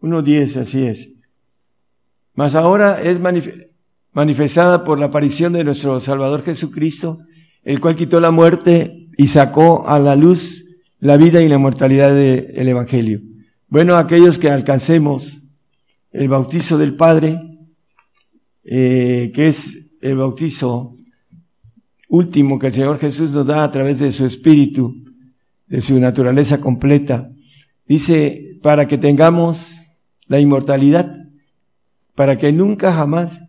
1.10, 0.00 0.56
así 0.60 0.86
es. 0.86 1.12
Mas 2.34 2.54
ahora 2.54 3.00
es 3.00 3.18
manifestada 4.12 4.84
por 4.84 4.98
la 4.98 5.06
aparición 5.06 5.52
de 5.52 5.64
nuestro 5.64 6.00
Salvador 6.00 6.42
Jesucristo, 6.42 7.20
el 7.62 7.80
cual 7.80 7.96
quitó 7.96 8.20
la 8.20 8.32
muerte 8.32 9.03
y 9.16 9.28
sacó 9.28 9.88
a 9.88 9.98
la 9.98 10.16
luz 10.16 10.64
la 10.98 11.16
vida 11.16 11.42
y 11.42 11.48
la 11.48 11.58
mortalidad 11.58 12.14
del 12.14 12.68
Evangelio. 12.68 13.20
Bueno, 13.68 13.96
aquellos 13.96 14.38
que 14.38 14.50
alcancemos 14.50 15.42
el 16.10 16.28
bautizo 16.28 16.78
del 16.78 16.96
Padre, 16.96 17.40
eh, 18.64 19.30
que 19.34 19.48
es 19.48 19.90
el 20.00 20.16
bautizo 20.16 20.96
último 22.08 22.58
que 22.58 22.68
el 22.68 22.72
Señor 22.72 22.98
Jesús 22.98 23.32
nos 23.32 23.46
da 23.46 23.64
a 23.64 23.70
través 23.70 23.98
de 23.98 24.12
su 24.12 24.24
espíritu, 24.24 24.94
de 25.66 25.80
su 25.80 25.98
naturaleza 25.98 26.60
completa. 26.60 27.30
Dice, 27.86 28.58
para 28.62 28.86
que 28.86 28.98
tengamos 28.98 29.80
la 30.26 30.40
inmortalidad, 30.40 31.16
para 32.14 32.38
que 32.38 32.52
nunca 32.52 32.94
jamás, 32.94 33.42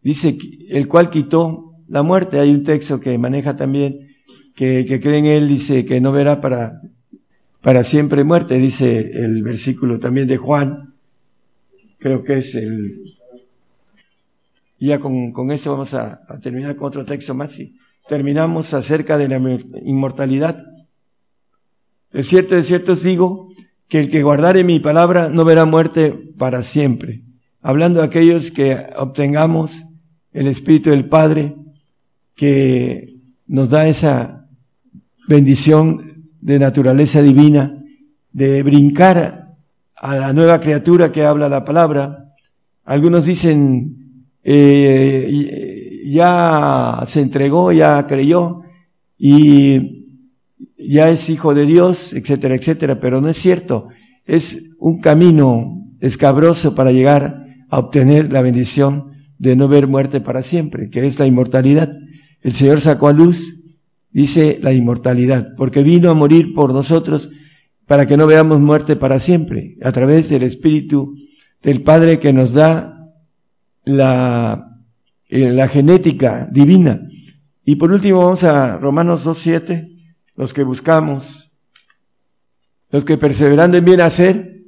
dice, 0.00 0.38
el 0.68 0.88
cual 0.88 1.10
quitó 1.10 1.74
la 1.88 2.02
muerte. 2.02 2.38
Hay 2.38 2.50
un 2.50 2.62
texto 2.62 3.00
que 3.00 3.18
maneja 3.18 3.56
también, 3.56 4.11
que, 4.54 4.84
que 4.86 5.00
cree 5.00 5.18
en 5.18 5.26
él, 5.26 5.48
dice 5.48 5.84
que 5.84 6.00
no 6.00 6.12
verá 6.12 6.40
para, 6.40 6.82
para 7.60 7.84
siempre 7.84 8.24
muerte, 8.24 8.58
dice 8.58 9.24
el 9.24 9.42
versículo 9.42 9.98
también 9.98 10.26
de 10.26 10.36
Juan, 10.36 10.94
creo 11.98 12.22
que 12.22 12.38
es 12.38 12.54
el 12.54 13.02
ya 14.78 14.98
con, 14.98 15.30
con 15.30 15.52
eso 15.52 15.70
vamos 15.70 15.94
a, 15.94 16.24
a, 16.26 16.40
terminar 16.40 16.74
con 16.74 16.88
otro 16.88 17.04
texto 17.04 17.34
más 17.34 17.56
y 17.60 17.76
terminamos 18.08 18.74
acerca 18.74 19.16
de 19.16 19.28
la 19.28 19.36
inmortalidad. 19.84 20.66
De 22.10 22.24
cierto, 22.24 22.56
de 22.56 22.64
cierto 22.64 22.92
os 22.92 23.02
digo 23.04 23.52
que 23.86 24.00
el 24.00 24.10
que 24.10 24.24
guardare 24.24 24.64
mi 24.64 24.80
palabra 24.80 25.28
no 25.28 25.44
verá 25.44 25.66
muerte 25.66 26.10
para 26.36 26.64
siempre. 26.64 27.22
Hablando 27.60 28.00
de 28.00 28.06
aquellos 28.06 28.50
que 28.50 28.76
obtengamos 28.96 29.84
el 30.32 30.48
Espíritu 30.48 30.90
del 30.90 31.08
Padre 31.08 31.54
que 32.34 33.20
nos 33.46 33.70
da 33.70 33.86
esa 33.86 34.41
bendición 35.28 36.30
de 36.40 36.58
naturaleza 36.58 37.22
divina 37.22 37.82
de 38.32 38.62
brincar 38.62 39.54
a 39.96 40.16
la 40.16 40.32
nueva 40.32 40.60
criatura 40.60 41.12
que 41.12 41.24
habla 41.24 41.48
la 41.48 41.64
palabra. 41.64 42.34
Algunos 42.84 43.24
dicen, 43.24 44.26
eh, 44.42 46.02
ya 46.06 47.04
se 47.06 47.20
entregó, 47.20 47.72
ya 47.72 48.06
creyó 48.06 48.62
y 49.16 50.02
ya 50.76 51.10
es 51.10 51.30
hijo 51.30 51.54
de 51.54 51.66
Dios, 51.66 52.12
etcétera, 52.12 52.54
etcétera, 52.56 52.98
pero 52.98 53.20
no 53.20 53.28
es 53.28 53.38
cierto. 53.38 53.88
Es 54.26 54.74
un 54.78 55.00
camino 55.00 55.88
escabroso 56.00 56.74
para 56.74 56.92
llegar 56.92 57.46
a 57.70 57.78
obtener 57.78 58.32
la 58.32 58.42
bendición 58.42 59.12
de 59.38 59.56
no 59.56 59.68
ver 59.68 59.86
muerte 59.86 60.20
para 60.20 60.42
siempre, 60.42 60.90
que 60.90 61.06
es 61.06 61.18
la 61.18 61.26
inmortalidad. 61.26 61.92
El 62.40 62.52
Señor 62.52 62.80
sacó 62.80 63.08
a 63.08 63.12
luz, 63.12 63.61
dice 64.12 64.58
la 64.62 64.72
inmortalidad, 64.72 65.54
porque 65.56 65.82
vino 65.82 66.10
a 66.10 66.14
morir 66.14 66.54
por 66.54 66.72
nosotros 66.72 67.30
para 67.86 68.06
que 68.06 68.16
no 68.16 68.26
veamos 68.26 68.60
muerte 68.60 68.96
para 68.96 69.18
siempre, 69.20 69.76
a 69.82 69.92
través 69.92 70.28
del 70.28 70.44
Espíritu 70.44 71.14
del 71.62 71.82
Padre 71.82 72.18
que 72.18 72.32
nos 72.32 72.52
da 72.52 73.10
la, 73.84 74.78
eh, 75.28 75.50
la 75.50 75.68
genética 75.68 76.48
divina. 76.50 77.00
Y 77.64 77.76
por 77.76 77.92
último 77.92 78.20
vamos 78.20 78.44
a 78.44 78.78
Romanos 78.78 79.26
2.7, 79.26 79.88
los 80.36 80.52
que 80.52 80.62
buscamos, 80.62 81.52
los 82.90 83.04
que 83.04 83.18
perseverando 83.18 83.76
en 83.76 83.84
bien 83.84 84.00
hacer, 84.00 84.62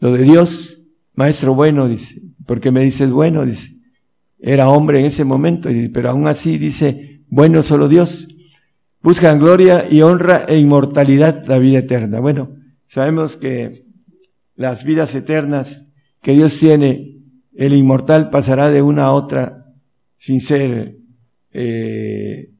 lo 0.00 0.12
de 0.12 0.22
Dios, 0.22 0.82
maestro 1.14 1.54
bueno, 1.54 1.88
dice, 1.88 2.22
porque 2.46 2.70
me 2.70 2.82
dices 2.82 3.10
bueno? 3.10 3.44
Dice, 3.44 3.72
era 4.38 4.68
hombre 4.68 5.00
en 5.00 5.06
ese 5.06 5.24
momento, 5.24 5.68
pero 5.92 6.10
aún 6.10 6.26
así 6.28 6.58
dice, 6.58 7.22
bueno 7.28 7.62
solo 7.62 7.88
Dios. 7.88 8.28
Buscan 9.08 9.38
gloria 9.38 9.86
y 9.90 10.02
honra 10.02 10.44
e 10.46 10.58
inmortalidad, 10.58 11.46
la 11.46 11.58
vida 11.58 11.78
eterna. 11.78 12.20
Bueno, 12.20 12.56
sabemos 12.86 13.38
que 13.38 13.86
las 14.54 14.84
vidas 14.84 15.14
eternas 15.14 15.88
que 16.20 16.32
Dios 16.32 16.58
tiene, 16.58 17.16
el 17.54 17.72
inmortal 17.72 18.28
pasará 18.28 18.70
de 18.70 18.82
una 18.82 19.04
a 19.04 19.12
otra 19.12 19.64
sin 20.18 20.42
ser 20.42 20.98
eh, 21.52 22.50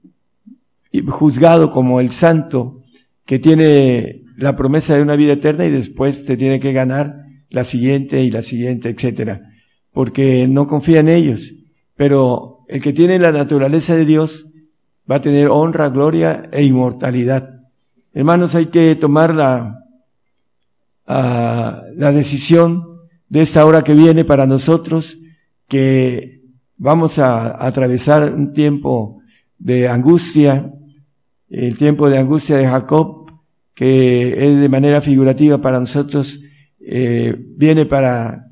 juzgado 1.09 1.71
como 1.71 2.01
el 2.01 2.13
santo 2.13 2.81
que 3.27 3.39
tiene 3.39 4.23
la 4.39 4.57
promesa 4.57 4.97
de 4.97 5.03
una 5.03 5.17
vida 5.17 5.35
eterna 5.35 5.67
y 5.67 5.71
después 5.71 6.25
te 6.25 6.39
tiene 6.39 6.61
que 6.61 6.73
ganar 6.73 7.27
la 7.51 7.65
siguiente 7.65 8.23
y 8.23 8.31
la 8.31 8.41
siguiente, 8.41 8.89
etcétera 8.89 9.43
porque 9.93 10.49
no 10.49 10.67
confía 10.67 11.01
en 11.01 11.11
ellos. 11.11 11.53
Pero 11.95 12.65
el 12.69 12.81
que 12.81 12.95
tiene 12.95 13.19
la 13.19 13.33
naturaleza 13.33 13.97
de 13.97 14.07
Dios 14.07 14.48
va 15.11 15.17
a 15.17 15.21
tener 15.21 15.49
honra, 15.49 15.89
gloria 15.89 16.49
e 16.53 16.65
inmortalidad. 16.65 17.63
Hermanos, 18.13 18.55
hay 18.55 18.67
que 18.67 18.95
tomar 18.97 19.35
la, 19.35 19.85
ah, 21.07 21.83
la 21.95 22.13
decisión 22.13 22.89
de 23.29 23.43
esta 23.43 23.65
hora 23.65 23.83
que 23.83 23.95
viene 23.95 24.25
para 24.25 24.47
nosotros, 24.47 25.19
que 25.67 26.43
vamos 26.77 27.19
a, 27.19 27.65
atravesar 27.65 28.33
un 28.35 28.53
tiempo 28.53 29.21
de 29.59 29.89
angustia, 29.89 30.73
el 31.49 31.77
tiempo 31.77 32.09
de 32.09 32.19
angustia 32.19 32.57
de 32.57 32.67
Jacob, 32.67 33.33
que 33.75 34.29
es 34.47 34.61
de 34.61 34.69
manera 34.69 35.01
figurativa 35.01 35.59
para 35.59 35.81
nosotros, 35.81 36.41
eh, 36.81 37.37
viene 37.57 37.87
para 37.87 38.47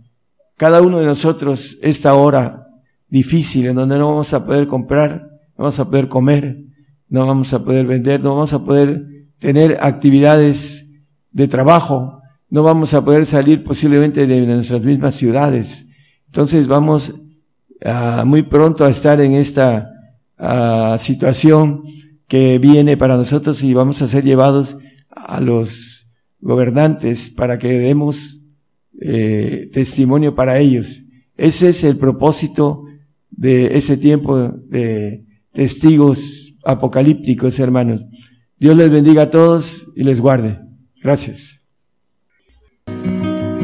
cada 0.57 0.82
uno 0.82 1.00
de 1.00 1.07
nosotros 1.07 1.78
esta 1.82 2.14
hora 2.14 2.66
difícil 3.09 3.66
en 3.66 3.76
donde 3.76 3.98
no 3.98 4.09
vamos 4.09 4.32
a 4.34 4.44
poder 4.44 4.66
comprar, 4.66 5.36
no 5.57 5.64
vamos 5.64 5.78
a 5.78 5.84
poder 5.86 6.09
comer, 6.09 6.64
no 7.09 7.26
vamos 7.26 7.52
a 7.52 7.64
poder 7.64 7.86
vender, 7.86 8.22
no 8.22 8.34
vamos 8.34 8.52
a 8.52 8.64
poder 8.64 9.07
tener 9.38 9.78
actividades 9.80 10.86
de 11.32 11.48
trabajo, 11.48 12.20
no 12.48 12.62
vamos 12.62 12.94
a 12.94 13.04
poder 13.04 13.26
salir 13.26 13.64
posiblemente 13.64 14.26
de 14.26 14.46
nuestras 14.46 14.82
mismas 14.82 15.14
ciudades. 15.14 15.88
Entonces 16.26 16.66
vamos 16.66 17.14
muy 18.24 18.42
pronto 18.42 18.84
a 18.84 18.90
estar 18.90 19.20
en 19.20 19.32
esta 19.32 19.90
situación 20.98 21.82
que 22.28 22.59
viene 22.59 22.96
para 22.96 23.16
nosotros 23.16 23.62
y 23.62 23.72
vamos 23.74 24.02
a 24.02 24.09
ser 24.09 24.24
llevados 24.24 24.76
a 25.09 25.40
los 25.40 26.09
gobernantes 26.40 27.30
para 27.30 27.59
que 27.59 27.78
demos 27.78 28.42
eh, 29.00 29.68
testimonio 29.72 30.34
para 30.34 30.59
ellos. 30.59 31.02
Ese 31.36 31.68
es 31.68 31.84
el 31.84 31.98
propósito 31.98 32.84
de 33.30 33.76
ese 33.76 33.96
tiempo 33.96 34.48
de 34.48 35.26
testigos 35.57 36.54
apocalípticos, 36.64 37.59
hermanos. 37.59 38.04
Dios 38.59 38.76
les 38.76 38.90
bendiga 38.90 39.22
a 39.22 39.30
todos 39.30 39.90
y 39.96 40.04
les 40.04 40.20
guarde. 40.20 40.61
Gracias. 41.02 41.62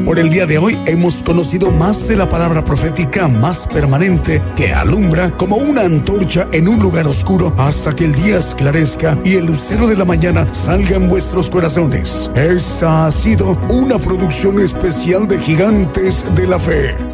Por 0.03 0.19
el 0.19 0.29
día 0.29 0.45
de 0.45 0.57
hoy 0.57 0.77
hemos 0.85 1.21
conocido 1.21 1.71
más 1.71 2.07
de 2.09 2.17
la 2.17 2.27
palabra 2.27 2.63
profética 2.63 3.27
más 3.29 3.65
permanente 3.67 4.41
que 4.55 4.73
alumbra 4.73 5.31
como 5.31 5.55
una 5.55 5.81
antorcha 5.81 6.47
en 6.51 6.67
un 6.67 6.79
lugar 6.79 7.07
oscuro 7.07 7.53
hasta 7.57 7.95
que 7.95 8.05
el 8.05 8.13
día 8.13 8.39
esclarezca 8.39 9.17
y 9.23 9.35
el 9.35 9.45
lucero 9.45 9.87
de 9.87 9.95
la 9.95 10.03
mañana 10.03 10.51
salga 10.53 10.97
en 10.97 11.07
vuestros 11.07 11.49
corazones. 11.49 12.29
Esta 12.35 13.07
ha 13.07 13.11
sido 13.11 13.57
una 13.69 13.97
producción 13.97 14.59
especial 14.59 15.27
de 15.27 15.39
Gigantes 15.39 16.25
de 16.35 16.47
la 16.47 16.59
Fe. 16.59 17.12